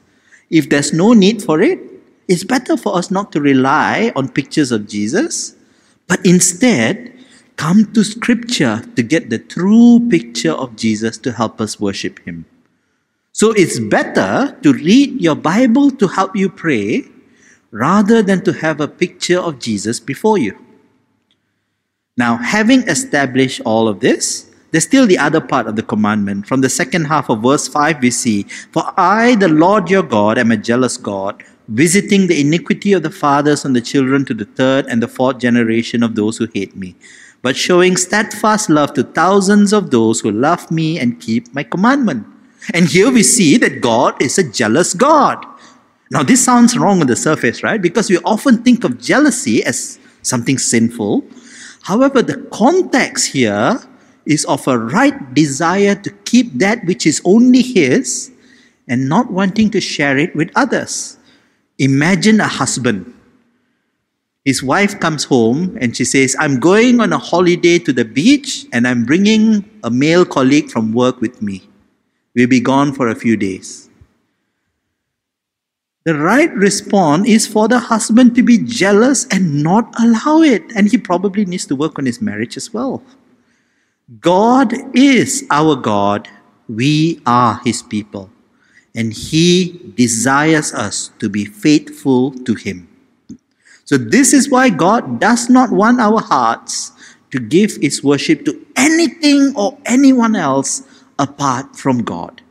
If 0.49 0.69
there's 0.69 0.91
no 0.91 1.13
need 1.13 1.43
for 1.43 1.61
it, 1.61 1.79
it's 2.27 2.43
better 2.43 2.77
for 2.77 2.97
us 2.97 3.11
not 3.11 3.31
to 3.33 3.41
rely 3.41 4.11
on 4.15 4.29
pictures 4.29 4.71
of 4.71 4.87
Jesus, 4.87 5.55
but 6.07 6.25
instead 6.25 7.13
come 7.57 7.93
to 7.93 8.03
Scripture 8.03 8.81
to 8.95 9.03
get 9.03 9.29
the 9.29 9.37
true 9.37 10.01
picture 10.09 10.53
of 10.53 10.75
Jesus 10.75 11.17
to 11.19 11.31
help 11.31 11.61
us 11.61 11.79
worship 11.79 12.19
Him. 12.25 12.45
So 13.33 13.51
it's 13.51 13.79
better 13.79 14.57
to 14.63 14.73
read 14.73 15.21
your 15.21 15.35
Bible 15.35 15.91
to 15.91 16.07
help 16.07 16.35
you 16.35 16.49
pray 16.49 17.05
rather 17.71 18.21
than 18.21 18.43
to 18.43 18.53
have 18.53 18.79
a 18.79 18.87
picture 18.87 19.39
of 19.39 19.59
Jesus 19.59 19.99
before 19.99 20.37
you. 20.37 20.57
Now, 22.17 22.37
having 22.37 22.81
established 22.87 23.61
all 23.65 23.87
of 23.87 24.01
this, 24.01 24.51
there's 24.71 24.83
still 24.83 25.07
the 25.07 25.17
other 25.17 25.41
part 25.41 25.67
of 25.67 25.75
the 25.75 25.83
commandment. 25.83 26.47
From 26.47 26.61
the 26.61 26.69
second 26.69 27.05
half 27.05 27.29
of 27.29 27.41
verse 27.41 27.67
5, 27.67 28.01
we 28.01 28.11
see, 28.11 28.43
For 28.43 28.83
I, 28.97 29.35
the 29.35 29.47
Lord 29.47 29.89
your 29.89 30.03
God, 30.03 30.37
am 30.37 30.51
a 30.51 30.57
jealous 30.57 30.97
God, 30.97 31.43
visiting 31.67 32.27
the 32.27 32.39
iniquity 32.39 32.93
of 32.93 33.03
the 33.03 33.09
fathers 33.09 33.65
on 33.65 33.73
the 33.73 33.81
children 33.81 34.25
to 34.25 34.33
the 34.33 34.45
third 34.45 34.85
and 34.87 35.01
the 35.01 35.07
fourth 35.07 35.39
generation 35.39 36.03
of 36.03 36.15
those 36.15 36.37
who 36.37 36.47
hate 36.53 36.75
me, 36.75 36.95
but 37.41 37.55
showing 37.55 37.97
steadfast 37.97 38.69
love 38.69 38.93
to 38.93 39.03
thousands 39.03 39.73
of 39.73 39.91
those 39.91 40.19
who 40.19 40.31
love 40.31 40.69
me 40.71 40.99
and 40.99 41.19
keep 41.19 41.53
my 41.53 41.63
commandment. 41.63 42.25
And 42.73 42.87
here 42.87 43.11
we 43.11 43.23
see 43.23 43.57
that 43.57 43.81
God 43.81 44.21
is 44.21 44.37
a 44.37 44.49
jealous 44.49 44.93
God. 44.93 45.45
Now, 46.11 46.23
this 46.23 46.43
sounds 46.43 46.77
wrong 46.77 46.99
on 46.99 47.07
the 47.07 47.15
surface, 47.15 47.63
right? 47.63 47.81
Because 47.81 48.09
we 48.09 48.17
often 48.25 48.63
think 48.63 48.83
of 48.83 48.99
jealousy 48.99 49.63
as 49.63 49.97
something 50.23 50.57
sinful. 50.57 51.23
However, 51.83 52.21
the 52.21 52.35
context 52.51 53.31
here 53.31 53.79
is 54.25 54.43
of 54.45 54.67
a 54.67 54.77
right 54.77 55.33
desire 55.33 55.95
to 55.95 56.11
keep 56.25 56.51
that 56.59 56.83
which 56.83 57.07
is 57.07 57.21
only 57.23 57.61
his 57.61 58.29
and 58.89 59.07
not 59.07 59.31
wanting 59.31 59.71
to 59.71 59.79
share 59.79 60.17
it 60.17 60.35
with 60.35 60.51
others. 60.53 61.17
Imagine 61.79 62.41
a 62.41 62.47
husband. 62.47 63.13
His 64.43 64.61
wife 64.61 64.99
comes 64.99 65.23
home 65.23 65.77
and 65.79 65.95
she 65.95 66.03
says, 66.03 66.35
I'm 66.37 66.59
going 66.59 66.99
on 66.99 67.13
a 67.13 67.19
holiday 67.19 67.79
to 67.79 67.93
the 67.93 68.03
beach 68.03 68.65
and 68.73 68.85
I'm 68.85 69.05
bringing 69.05 69.63
a 69.81 69.89
male 69.89 70.25
colleague 70.25 70.71
from 70.71 70.91
work 70.91 71.21
with 71.21 71.41
me. 71.41 71.69
We'll 72.35 72.49
be 72.49 72.59
gone 72.59 72.91
for 72.91 73.07
a 73.07 73.15
few 73.15 73.37
days. 73.37 73.90
The 76.03 76.15
right 76.15 76.51
response 76.53 77.27
is 77.27 77.45
for 77.45 77.67
the 77.67 77.77
husband 77.77 78.33
to 78.35 78.43
be 78.43 78.57
jealous 78.57 79.27
and 79.27 79.61
not 79.61 79.93
allow 79.99 80.41
it. 80.41 80.63
And 80.75 80.89
he 80.89 80.97
probably 80.97 81.45
needs 81.45 81.65
to 81.67 81.75
work 81.75 81.99
on 81.99 82.05
his 82.05 82.21
marriage 82.21 82.57
as 82.57 82.73
well. 82.73 83.03
God 84.19 84.73
is 84.93 85.45
our 85.49 85.77
God, 85.77 86.27
we 86.67 87.21
are 87.25 87.61
His 87.63 87.81
people, 87.81 88.29
and 88.93 89.13
He 89.13 89.79
desires 89.95 90.73
us 90.73 91.11
to 91.19 91.29
be 91.29 91.45
faithful 91.45 92.31
to 92.43 92.53
Him. 92.55 92.89
So, 93.85 93.97
this 93.97 94.33
is 94.33 94.49
why 94.49 94.69
God 94.69 95.21
does 95.21 95.49
not 95.49 95.71
want 95.71 96.01
our 96.01 96.19
hearts 96.19 96.91
to 97.31 97.39
give 97.39 97.77
His 97.77 98.03
worship 98.03 98.43
to 98.43 98.65
anything 98.75 99.53
or 99.55 99.77
anyone 99.85 100.35
else 100.35 100.83
apart 101.17 101.77
from 101.77 102.03
God. 102.03 102.41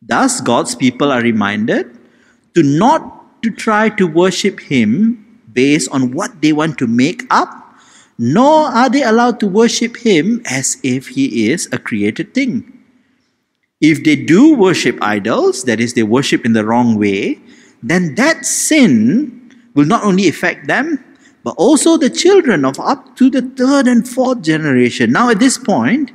Thus, 0.00 0.40
God's 0.40 0.74
people 0.74 1.12
are 1.12 1.20
reminded 1.20 1.93
to 2.54 2.62
not 2.62 3.42
to 3.42 3.50
try 3.50 3.88
to 3.90 4.06
worship 4.06 4.60
Him 4.60 5.20
based 5.52 5.90
on 5.90 6.12
what 6.12 6.42
they 6.42 6.52
want 6.52 6.78
to 6.78 6.86
make 6.86 7.22
up 7.30 7.64
nor 8.18 8.66
are 8.68 8.88
they 8.88 9.02
allowed 9.02 9.40
to 9.40 9.46
worship 9.46 9.96
him 9.96 10.40
as 10.46 10.78
if 10.82 11.08
he 11.08 11.50
is 11.50 11.68
a 11.72 11.78
created 11.78 12.34
thing. 12.34 12.70
If 13.80 14.04
they 14.04 14.16
do 14.16 14.54
worship 14.54 14.98
idols, 15.02 15.64
that 15.64 15.80
is, 15.80 15.94
they 15.94 16.04
worship 16.04 16.44
in 16.44 16.52
the 16.52 16.64
wrong 16.64 16.96
way, 16.96 17.40
then 17.82 18.14
that 18.14 18.46
sin 18.46 19.50
will 19.74 19.84
not 19.84 20.04
only 20.04 20.28
affect 20.28 20.68
them, 20.68 21.04
but 21.42 21.54
also 21.58 21.98
the 21.98 22.08
children 22.08 22.64
of 22.64 22.78
up 22.80 23.16
to 23.16 23.28
the 23.28 23.42
third 23.42 23.86
and 23.86 24.08
fourth 24.08 24.40
generation. 24.42 25.12
Now, 25.12 25.28
at 25.28 25.40
this 25.40 25.58
point, 25.58 26.12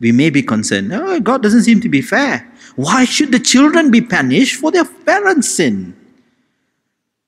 we 0.00 0.12
may 0.12 0.30
be 0.30 0.42
concerned 0.42 0.92
oh, 0.92 1.20
God 1.20 1.42
doesn't 1.42 1.62
seem 1.62 1.80
to 1.80 1.88
be 1.88 2.00
fair. 2.00 2.50
Why 2.76 3.04
should 3.04 3.32
the 3.32 3.38
children 3.38 3.90
be 3.90 4.00
punished 4.00 4.56
for 4.56 4.70
their 4.70 4.84
parents' 4.84 5.48
sin? 5.48 5.96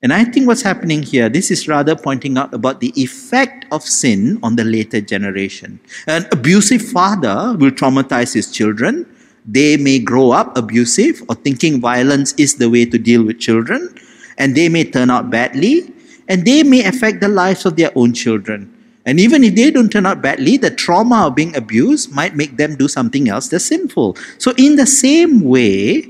And 0.02 0.12
I 0.12 0.24
think 0.24 0.46
what's 0.46 0.62
happening 0.62 1.02
here, 1.02 1.28
this 1.28 1.50
is 1.50 1.66
rather 1.66 1.96
pointing 1.96 2.36
out 2.36 2.52
about 2.52 2.80
the 2.80 2.92
effect 2.96 3.64
of 3.72 3.82
sin 3.82 4.38
on 4.42 4.56
the 4.56 4.64
later 4.64 5.00
generation. 5.00 5.80
An 6.06 6.26
abusive 6.30 6.82
father 6.82 7.56
will 7.58 7.70
traumatize 7.70 8.34
his 8.34 8.52
children. 8.52 9.06
They 9.46 9.76
may 9.76 9.98
grow 9.98 10.32
up 10.32 10.56
abusive 10.56 11.22
or 11.28 11.36
thinking 11.36 11.80
violence 11.80 12.34
is 12.36 12.56
the 12.56 12.68
way 12.68 12.84
to 12.84 12.98
deal 12.98 13.24
with 13.24 13.38
children. 13.40 13.94
and 14.38 14.54
they 14.54 14.68
may 14.68 14.84
turn 14.84 15.10
out 15.10 15.30
badly, 15.30 15.92
and 16.28 16.44
they 16.44 16.62
may 16.62 16.84
affect 16.84 17.20
the 17.20 17.28
lives 17.28 17.64
of 17.66 17.76
their 17.76 17.92
own 17.94 18.12
children. 18.12 18.73
And 19.06 19.20
even 19.20 19.44
if 19.44 19.54
they 19.54 19.70
don't 19.70 19.90
turn 19.90 20.06
out 20.06 20.22
badly, 20.22 20.56
the 20.56 20.70
trauma 20.70 21.26
of 21.26 21.34
being 21.34 21.54
abused 21.56 22.12
might 22.12 22.34
make 22.34 22.56
them 22.56 22.76
do 22.76 22.88
something 22.88 23.28
else 23.28 23.48
that's 23.48 23.66
sinful. 23.66 24.16
So, 24.38 24.54
in 24.56 24.76
the 24.76 24.86
same 24.86 25.42
way, 25.42 26.08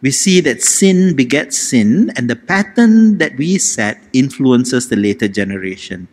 we 0.00 0.12
see 0.12 0.40
that 0.42 0.62
sin 0.62 1.16
begets 1.16 1.58
sin, 1.58 2.12
and 2.14 2.30
the 2.30 2.36
pattern 2.36 3.18
that 3.18 3.36
we 3.36 3.58
set 3.58 3.98
influences 4.12 4.88
the 4.88 4.96
later 4.96 5.26
generation. 5.26 6.06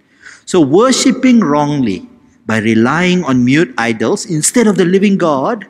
So, 0.46 0.60
worshipping 0.60 1.42
wrongly 1.42 2.10
by 2.48 2.58
relying 2.58 3.24
on 3.26 3.46
mute 3.46 3.74
idols 3.78 4.26
instead 4.26 4.66
of 4.66 4.78
the 4.78 4.86
living 4.86 5.18
God 5.18 5.68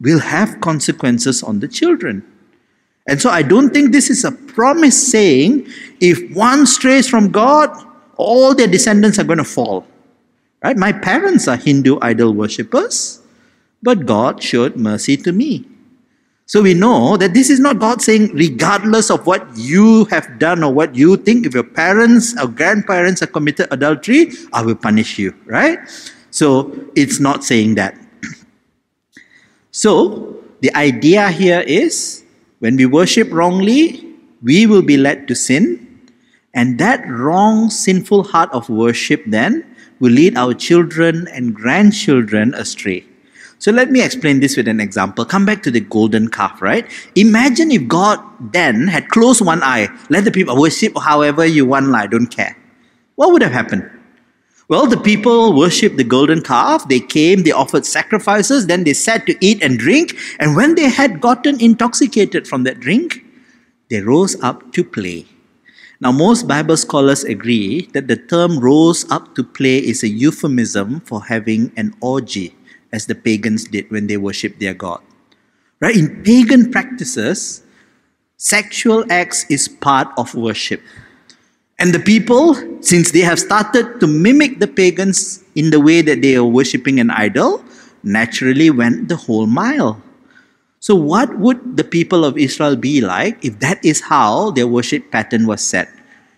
will 0.00 0.20
have 0.20 0.60
consequences 0.60 1.42
on 1.42 1.60
the 1.60 1.68
children. 1.68 2.24
And 3.06 3.20
so, 3.20 3.28
I 3.28 3.42
don't 3.42 3.74
think 3.74 3.92
this 3.92 4.08
is 4.08 4.24
a 4.24 4.32
promise 4.32 4.96
saying 4.96 5.68
if 6.00 6.34
one 6.34 6.66
strays 6.66 7.06
from 7.06 7.30
God, 7.30 7.68
all 8.16 8.54
their 8.54 8.66
descendants 8.66 9.18
are 9.18 9.24
going 9.24 9.38
to 9.38 9.44
fall. 9.44 9.86
Right? 10.62 10.76
My 10.76 10.92
parents 10.92 11.46
are 11.46 11.56
Hindu 11.56 11.98
idol 12.02 12.34
worshippers, 12.34 13.22
but 13.82 14.06
God 14.06 14.42
showed 14.42 14.76
mercy 14.76 15.16
to 15.18 15.32
me. 15.32 15.64
So 16.46 16.62
we 16.62 16.72
know 16.72 17.18
that 17.18 17.34
this 17.34 17.50
is 17.50 17.60
not 17.60 17.78
God 17.78 18.00
saying, 18.00 18.32
regardless 18.32 19.10
of 19.10 19.26
what 19.26 19.46
you 19.54 20.06
have 20.06 20.38
done 20.38 20.64
or 20.64 20.72
what 20.72 20.94
you 20.94 21.18
think, 21.18 21.44
if 21.44 21.52
your 21.52 21.62
parents 21.62 22.34
or 22.40 22.48
grandparents 22.48 23.20
have 23.20 23.32
committed 23.32 23.68
adultery, 23.70 24.32
I 24.54 24.62
will 24.62 24.74
punish 24.74 25.18
you, 25.18 25.34
right? 25.44 25.78
So 26.30 26.72
it's 26.96 27.20
not 27.20 27.44
saying 27.44 27.74
that. 27.74 28.00
so 29.70 30.42
the 30.62 30.74
idea 30.74 31.28
here 31.28 31.60
is 31.60 32.24
when 32.60 32.76
we 32.76 32.86
worship 32.86 33.28
wrongly, 33.30 34.16
we 34.42 34.66
will 34.66 34.82
be 34.82 34.96
led 34.96 35.28
to 35.28 35.34
sin. 35.34 35.84
And 36.54 36.78
that 36.78 37.06
wrong, 37.06 37.68
sinful 37.68 38.24
heart 38.24 38.48
of 38.52 38.70
worship 38.70 39.22
then 39.26 39.67
will 40.00 40.12
lead 40.12 40.36
our 40.36 40.54
children 40.54 41.28
and 41.28 41.54
grandchildren 41.54 42.54
astray. 42.54 43.04
So 43.60 43.72
let 43.72 43.90
me 43.90 44.02
explain 44.02 44.38
this 44.38 44.56
with 44.56 44.68
an 44.68 44.80
example. 44.80 45.24
Come 45.24 45.44
back 45.44 45.64
to 45.64 45.70
the 45.70 45.80
golden 45.80 46.28
calf, 46.28 46.62
right? 46.62 46.88
Imagine 47.16 47.72
if 47.72 47.88
God 47.88 48.20
then 48.52 48.86
had 48.86 49.08
closed 49.08 49.44
one 49.44 49.62
eye, 49.64 49.88
let 50.10 50.24
the 50.24 50.30
people 50.30 50.56
worship 50.56 50.96
however 50.96 51.44
you 51.44 51.66
want, 51.66 51.92
I 51.94 52.06
don't 52.06 52.28
care. 52.28 52.56
What 53.16 53.32
would 53.32 53.42
have 53.42 53.50
happened? 53.52 53.90
Well, 54.68 54.86
the 54.86 54.98
people 54.98 55.56
worshipped 55.56 55.96
the 55.96 56.04
golden 56.04 56.42
calf. 56.42 56.86
They 56.88 57.00
came, 57.00 57.42
they 57.42 57.52
offered 57.52 57.86
sacrifices, 57.86 58.66
then 58.66 58.84
they 58.84 58.92
sat 58.92 59.26
to 59.26 59.34
eat 59.40 59.62
and 59.62 59.78
drink. 59.78 60.14
And 60.38 60.54
when 60.54 60.74
they 60.74 60.90
had 60.90 61.20
gotten 61.20 61.60
intoxicated 61.60 62.46
from 62.46 62.64
that 62.64 62.78
drink, 62.78 63.24
they 63.88 64.02
rose 64.02 64.40
up 64.42 64.72
to 64.74 64.84
play. 64.84 65.26
Now, 66.00 66.12
most 66.12 66.46
Bible 66.46 66.76
scholars 66.76 67.24
agree 67.24 67.90
that 67.92 68.06
the 68.06 68.16
term 68.16 68.60
rose 68.60 69.02
up 69.10 69.34
to 69.34 69.42
play 69.42 69.78
is 69.78 70.04
a 70.04 70.08
euphemism 70.08 71.00
for 71.00 71.24
having 71.24 71.72
an 71.76 71.92
orgy 72.00 72.54
as 72.92 73.06
the 73.06 73.16
pagans 73.16 73.64
did 73.64 73.90
when 73.90 74.06
they 74.06 74.16
worshiped 74.16 74.60
their 74.60 74.74
god. 74.74 75.00
Right? 75.80 75.96
In 75.96 76.22
pagan 76.22 76.70
practices, 76.70 77.62
sexual 78.36 79.04
acts 79.10 79.44
is 79.50 79.66
part 79.66 80.06
of 80.16 80.34
worship. 80.34 80.80
And 81.80 81.92
the 81.92 81.98
people, 81.98 82.54
since 82.80 83.10
they 83.10 83.20
have 83.20 83.38
started 83.38 83.98
to 83.98 84.06
mimic 84.06 84.60
the 84.60 84.66
pagans 84.66 85.42
in 85.54 85.70
the 85.70 85.80
way 85.80 86.02
that 86.02 86.22
they 86.22 86.36
are 86.36 86.44
worshipping 86.44 87.00
an 87.00 87.10
idol, 87.10 87.62
naturally 88.04 88.70
went 88.70 89.08
the 89.08 89.16
whole 89.16 89.46
mile. 89.46 90.00
So, 90.80 90.94
what 90.94 91.38
would 91.38 91.76
the 91.76 91.84
people 91.84 92.24
of 92.24 92.38
Israel 92.38 92.76
be 92.76 93.00
like 93.00 93.44
if 93.44 93.58
that 93.60 93.84
is 93.84 94.00
how 94.00 94.52
their 94.52 94.66
worship 94.66 95.10
pattern 95.10 95.46
was 95.46 95.60
set? 95.60 95.88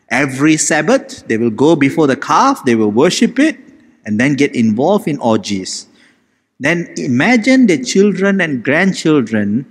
Every 0.09 0.57
Sabbath, 0.57 1.26
they 1.29 1.37
will 1.37 1.50
go 1.50 1.76
before 1.76 2.07
the 2.07 2.16
calf, 2.16 2.64
they 2.64 2.74
will 2.74 2.90
worship 2.90 3.38
it, 3.38 3.59
and 4.05 4.18
then 4.18 4.35
get 4.35 4.55
involved 4.57 5.07
in 5.07 5.18
orgies 5.18 5.87
then 6.61 6.92
imagine 6.98 7.66
their 7.66 7.83
children 7.83 8.40
and 8.40 8.62
grandchildren, 8.62 9.64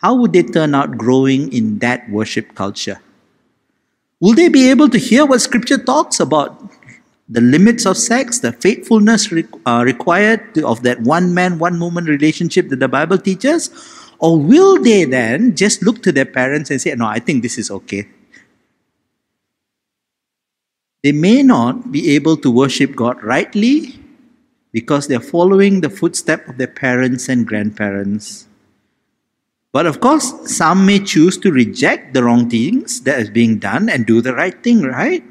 how 0.00 0.16
would 0.16 0.32
they 0.32 0.42
turn 0.42 0.74
out 0.74 0.98
growing 0.98 1.52
in 1.52 1.78
that 1.78 2.10
worship 2.10 2.56
culture? 2.56 3.00
Will 4.20 4.34
they 4.34 4.48
be 4.48 4.68
able 4.68 4.88
to 4.88 4.98
hear 4.98 5.24
what 5.24 5.40
Scripture 5.40 5.78
talks 5.78 6.18
about? 6.18 6.60
The 7.32 7.40
limits 7.40 7.86
of 7.86 7.96
sex, 7.96 8.40
the 8.40 8.52
faithfulness 8.52 9.32
re- 9.32 9.48
uh, 9.64 9.82
required 9.86 10.54
to, 10.54 10.68
of 10.68 10.82
that 10.82 11.00
one 11.00 11.32
man, 11.32 11.58
one 11.58 11.80
woman 11.80 12.04
relationship 12.04 12.68
that 12.68 12.80
the 12.80 12.88
Bible 12.88 13.16
teaches? 13.16 13.70
Or 14.18 14.38
will 14.38 14.82
they 14.82 15.04
then 15.06 15.56
just 15.56 15.82
look 15.82 16.02
to 16.02 16.12
their 16.12 16.26
parents 16.26 16.70
and 16.70 16.78
say, 16.78 16.94
No, 16.94 17.06
I 17.06 17.20
think 17.20 17.42
this 17.42 17.56
is 17.56 17.70
okay? 17.70 18.06
They 21.02 21.12
may 21.12 21.42
not 21.42 21.90
be 21.90 22.10
able 22.10 22.36
to 22.36 22.50
worship 22.50 22.94
God 22.94 23.22
rightly 23.24 23.98
because 24.70 25.08
they're 25.08 25.18
following 25.18 25.80
the 25.80 25.88
footstep 25.88 26.46
of 26.48 26.58
their 26.58 26.68
parents 26.68 27.30
and 27.30 27.46
grandparents. 27.46 28.46
But 29.72 29.86
of 29.86 30.00
course, 30.00 30.34
some 30.54 30.84
may 30.84 30.98
choose 30.98 31.38
to 31.38 31.50
reject 31.50 32.12
the 32.12 32.24
wrong 32.24 32.50
things 32.50 33.00
that 33.00 33.18
is 33.18 33.30
being 33.30 33.58
done 33.58 33.88
and 33.88 34.04
do 34.04 34.20
the 34.20 34.34
right 34.34 34.62
thing, 34.62 34.82
right? 34.82 35.24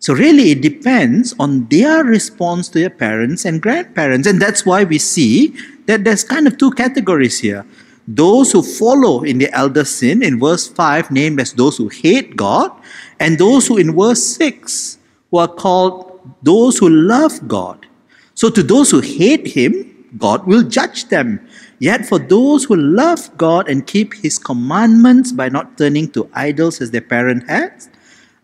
So 0.00 0.14
really 0.14 0.52
it 0.52 0.62
depends 0.62 1.34
on 1.40 1.66
their 1.66 2.04
response 2.04 2.68
to 2.68 2.78
their 2.78 2.90
parents 2.90 3.44
and 3.44 3.60
grandparents. 3.60 4.28
And 4.28 4.40
that's 4.40 4.64
why 4.64 4.84
we 4.84 4.98
see 4.98 5.56
that 5.86 6.04
there's 6.04 6.22
kind 6.22 6.46
of 6.46 6.56
two 6.56 6.70
categories 6.72 7.40
here. 7.40 7.66
Those 8.06 8.52
who 8.52 8.62
follow 8.62 9.22
in 9.22 9.38
the 9.38 9.52
elder 9.52 9.84
sin 9.84 10.22
in 10.22 10.38
verse 10.38 10.68
5 10.68 11.10
named 11.10 11.40
as 11.40 11.52
those 11.52 11.76
who 11.76 11.88
hate 11.88 12.36
God, 12.36 12.72
and 13.20 13.38
those 13.38 13.66
who 13.66 13.76
in 13.76 13.94
verse 13.94 14.22
6 14.36 14.98
who 15.30 15.36
are 15.36 15.48
called 15.48 16.18
those 16.42 16.78
who 16.78 16.88
love 16.88 17.46
God. 17.46 17.86
So 18.34 18.48
to 18.50 18.62
those 18.62 18.90
who 18.90 19.00
hate 19.00 19.46
him, 19.46 20.06
God 20.16 20.46
will 20.46 20.62
judge 20.62 21.08
them. 21.08 21.46
Yet 21.80 22.06
for 22.06 22.18
those 22.18 22.64
who 22.64 22.76
love 22.76 23.36
God 23.36 23.68
and 23.68 23.86
keep 23.86 24.14
his 24.14 24.38
commandments 24.38 25.32
by 25.32 25.48
not 25.48 25.76
turning 25.76 26.10
to 26.12 26.30
idols 26.32 26.80
as 26.80 26.90
their 26.90 27.02
parent 27.02 27.48
has, 27.48 27.90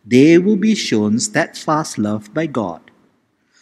they 0.04 0.38
will 0.38 0.56
be 0.56 0.74
shown 0.74 1.18
steadfast 1.18 1.98
love 1.98 2.32
by 2.34 2.46
God. 2.46 2.80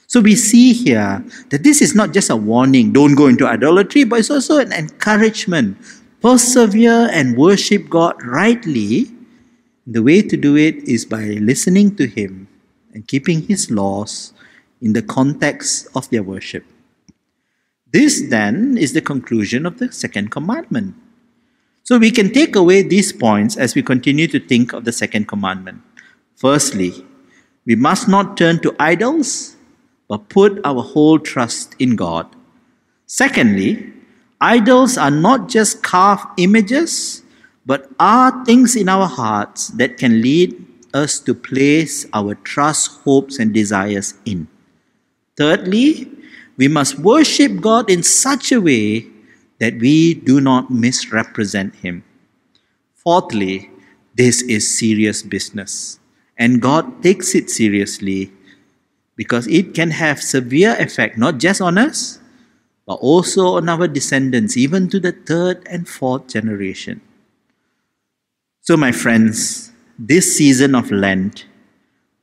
So 0.06 0.20
we 0.20 0.36
see 0.36 0.74
here 0.74 1.24
that 1.48 1.62
this 1.62 1.80
is 1.80 1.94
not 1.94 2.12
just 2.12 2.28
a 2.28 2.36
warning, 2.36 2.92
don't 2.92 3.14
go 3.14 3.28
into 3.28 3.46
idolatry, 3.46 4.04
but 4.04 4.18
it's 4.18 4.30
also 4.30 4.58
an 4.58 4.72
encouragement. 4.72 5.78
Persevere 6.20 7.08
and 7.10 7.36
worship 7.36 7.88
God 7.88 8.22
rightly. 8.22 9.10
The 9.86 10.02
way 10.02 10.22
to 10.22 10.36
do 10.36 10.56
it 10.56 10.76
is 10.84 11.06
by 11.06 11.40
listening 11.40 11.96
to 11.96 12.06
Him 12.06 12.46
and 12.92 13.08
keeping 13.08 13.42
His 13.42 13.70
laws 13.70 14.34
in 14.82 14.92
the 14.92 15.02
context 15.02 15.88
of 15.94 16.10
their 16.10 16.22
worship. 16.22 16.64
This 17.92 18.28
then 18.28 18.76
is 18.78 18.92
the 18.92 19.00
conclusion 19.00 19.64
of 19.64 19.78
the 19.78 19.92
second 19.92 20.30
commandment. 20.30 20.94
So 21.84 21.98
we 21.98 22.10
can 22.10 22.32
take 22.32 22.54
away 22.54 22.82
these 22.82 23.12
points 23.12 23.56
as 23.56 23.74
we 23.74 23.82
continue 23.82 24.26
to 24.28 24.38
think 24.38 24.72
of 24.72 24.84
the 24.84 24.92
second 24.92 25.26
commandment. 25.26 25.82
Firstly, 26.36 27.06
we 27.64 27.74
must 27.76 28.08
not 28.08 28.36
turn 28.36 28.60
to 28.60 28.74
idols, 28.78 29.56
but 30.08 30.28
put 30.28 30.60
our 30.64 30.82
whole 30.82 31.18
trust 31.18 31.76
in 31.78 31.96
God. 31.96 32.26
Secondly, 33.06 33.92
idols 34.40 34.98
are 34.98 35.10
not 35.10 35.48
just 35.48 35.82
carved 35.82 36.26
images, 36.36 37.22
but 37.64 37.88
are 38.00 38.44
things 38.44 38.74
in 38.74 38.88
our 38.88 39.06
hearts 39.06 39.68
that 39.68 39.98
can 39.98 40.20
lead 40.20 40.66
us 40.92 41.20
to 41.20 41.34
place 41.34 42.06
our 42.12 42.34
trust, 42.34 43.00
hopes, 43.04 43.38
and 43.38 43.54
desires 43.54 44.14
in. 44.24 44.48
Thirdly, 45.36 46.10
we 46.56 46.68
must 46.68 46.98
worship 46.98 47.60
God 47.60 47.90
in 47.90 48.02
such 48.02 48.52
a 48.52 48.60
way 48.60 49.06
that 49.58 49.78
we 49.78 50.14
do 50.14 50.40
not 50.40 50.70
misrepresent 50.70 51.76
Him. 51.76 52.04
Fourthly, 52.94 53.70
this 54.14 54.42
is 54.42 54.78
serious 54.78 55.22
business, 55.22 55.98
and 56.42 56.58
God 56.60 57.04
takes 57.06 57.36
it 57.38 57.48
seriously 57.48 58.32
because 59.14 59.46
it 59.46 59.74
can 59.78 59.92
have 59.94 60.18
severe 60.18 60.74
effect 60.74 61.16
not 61.16 61.38
just 61.38 61.60
on 61.62 61.78
us, 61.78 62.18
but 62.84 62.94
also 62.94 63.62
on 63.62 63.68
our 63.68 63.86
descendants, 63.86 64.56
even 64.56 64.88
to 64.90 64.98
the 64.98 65.12
third 65.12 65.62
and 65.70 65.88
fourth 65.88 66.26
generation. 66.26 67.00
So, 68.60 68.76
my 68.76 68.90
friends, 68.90 69.70
this 69.96 70.36
season 70.36 70.74
of 70.74 70.90
Lent, 70.90 71.46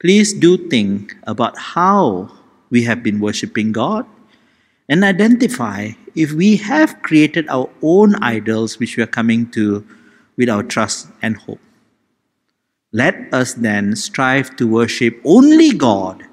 please 0.01 0.33
do 0.33 0.67
think 0.67 1.15
about 1.23 1.57
how 1.57 2.29
we 2.69 2.83
have 2.83 3.01
been 3.01 3.21
worshiping 3.21 3.71
God 3.71 4.05
and 4.89 5.05
identify 5.05 5.91
if 6.13 6.33
we 6.33 6.57
have 6.57 7.01
created 7.03 7.47
our 7.47 7.69
own 7.81 8.15
idols 8.15 8.79
which 8.79 8.97
we 8.97 9.03
are 9.03 9.15
coming 9.19 9.49
to 9.51 9.87
with 10.35 10.49
our 10.49 10.63
trust 10.63 11.07
and 11.21 11.37
hope. 11.37 11.61
Let 12.91 13.33
us 13.33 13.53
then 13.53 13.95
strive 13.95 14.55
to 14.57 14.67
worship 14.67 15.21
only 15.23 15.71
God, 15.71 16.23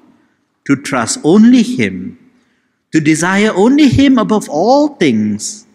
to 0.67 0.77
trust 0.77 1.19
only 1.23 1.63
Him, 1.63 2.19
to 2.93 3.01
desire 3.01 3.53
only 3.55 3.89
Him 3.89 4.19
above 4.19 4.49
all 4.49 4.89
things, 4.97 5.67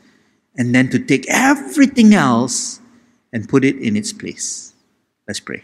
and 0.57 0.73
then 0.73 0.89
to 0.89 0.99
take 0.99 1.25
everything 1.29 2.13
else 2.13 2.79
and 3.31 3.47
put 3.47 3.63
it 3.63 3.77
in 3.77 3.95
its 3.95 4.11
place. 4.11 4.73
Let's 5.27 5.39
pray. 5.39 5.63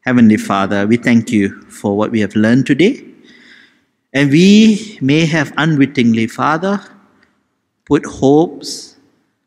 Heavenly 0.00 0.36
Father, 0.36 0.86
we 0.86 0.96
thank 0.96 1.32
you 1.32 1.62
for 1.62 1.96
what 1.96 2.10
we 2.10 2.20
have 2.20 2.36
learned 2.36 2.66
today. 2.66 3.04
And 4.12 4.30
we 4.30 4.98
may 5.00 5.26
have 5.26 5.52
unwittingly, 5.56 6.26
Father, 6.26 6.80
put 7.84 8.06
hopes, 8.06 8.96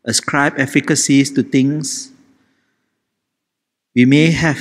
ascribe 0.06 0.54
efficacies 0.58 1.32
to 1.32 1.44
things. 1.44 2.12
We 3.96 4.06
may 4.06 4.32
have 4.32 4.60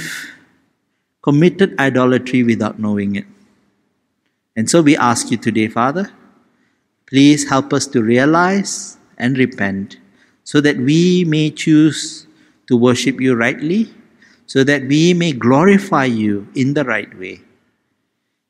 committed 1.22 1.78
idolatry 1.78 2.42
without 2.42 2.78
knowing 2.78 3.16
it. 3.16 3.26
And 4.56 4.68
so 4.68 4.82
we 4.82 4.96
ask 4.96 5.30
you 5.30 5.36
today, 5.36 5.68
Father, 5.68 6.10
please 7.06 7.48
help 7.48 7.72
us 7.72 7.86
to 7.88 8.02
realize 8.02 8.96
and 9.16 9.36
repent 9.36 9.98
so 10.44 10.60
that 10.60 10.76
we 10.78 11.24
may 11.24 11.50
choose 11.50 12.26
to 12.66 12.76
worship 12.76 13.20
you 13.20 13.34
rightly, 13.34 13.92
so 14.46 14.64
that 14.64 14.82
we 14.88 15.12
may 15.14 15.32
glorify 15.32 16.04
you 16.04 16.48
in 16.54 16.74
the 16.74 16.84
right 16.84 17.12
way. 17.18 17.42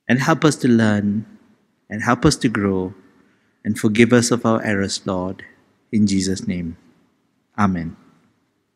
And 0.08 0.20
help 0.20 0.44
us 0.44 0.56
to 0.56 0.68
learn 0.68 1.26
and 1.90 2.02
help 2.02 2.24
us 2.24 2.36
to 2.36 2.48
grow 2.48 2.94
and 3.64 3.78
forgive 3.78 4.12
us 4.12 4.30
of 4.30 4.46
our 4.46 4.62
errors, 4.62 5.02
Lord. 5.04 5.44
In 5.92 6.06
Jesus' 6.06 6.46
name, 6.46 6.76
Amen. 7.58 7.96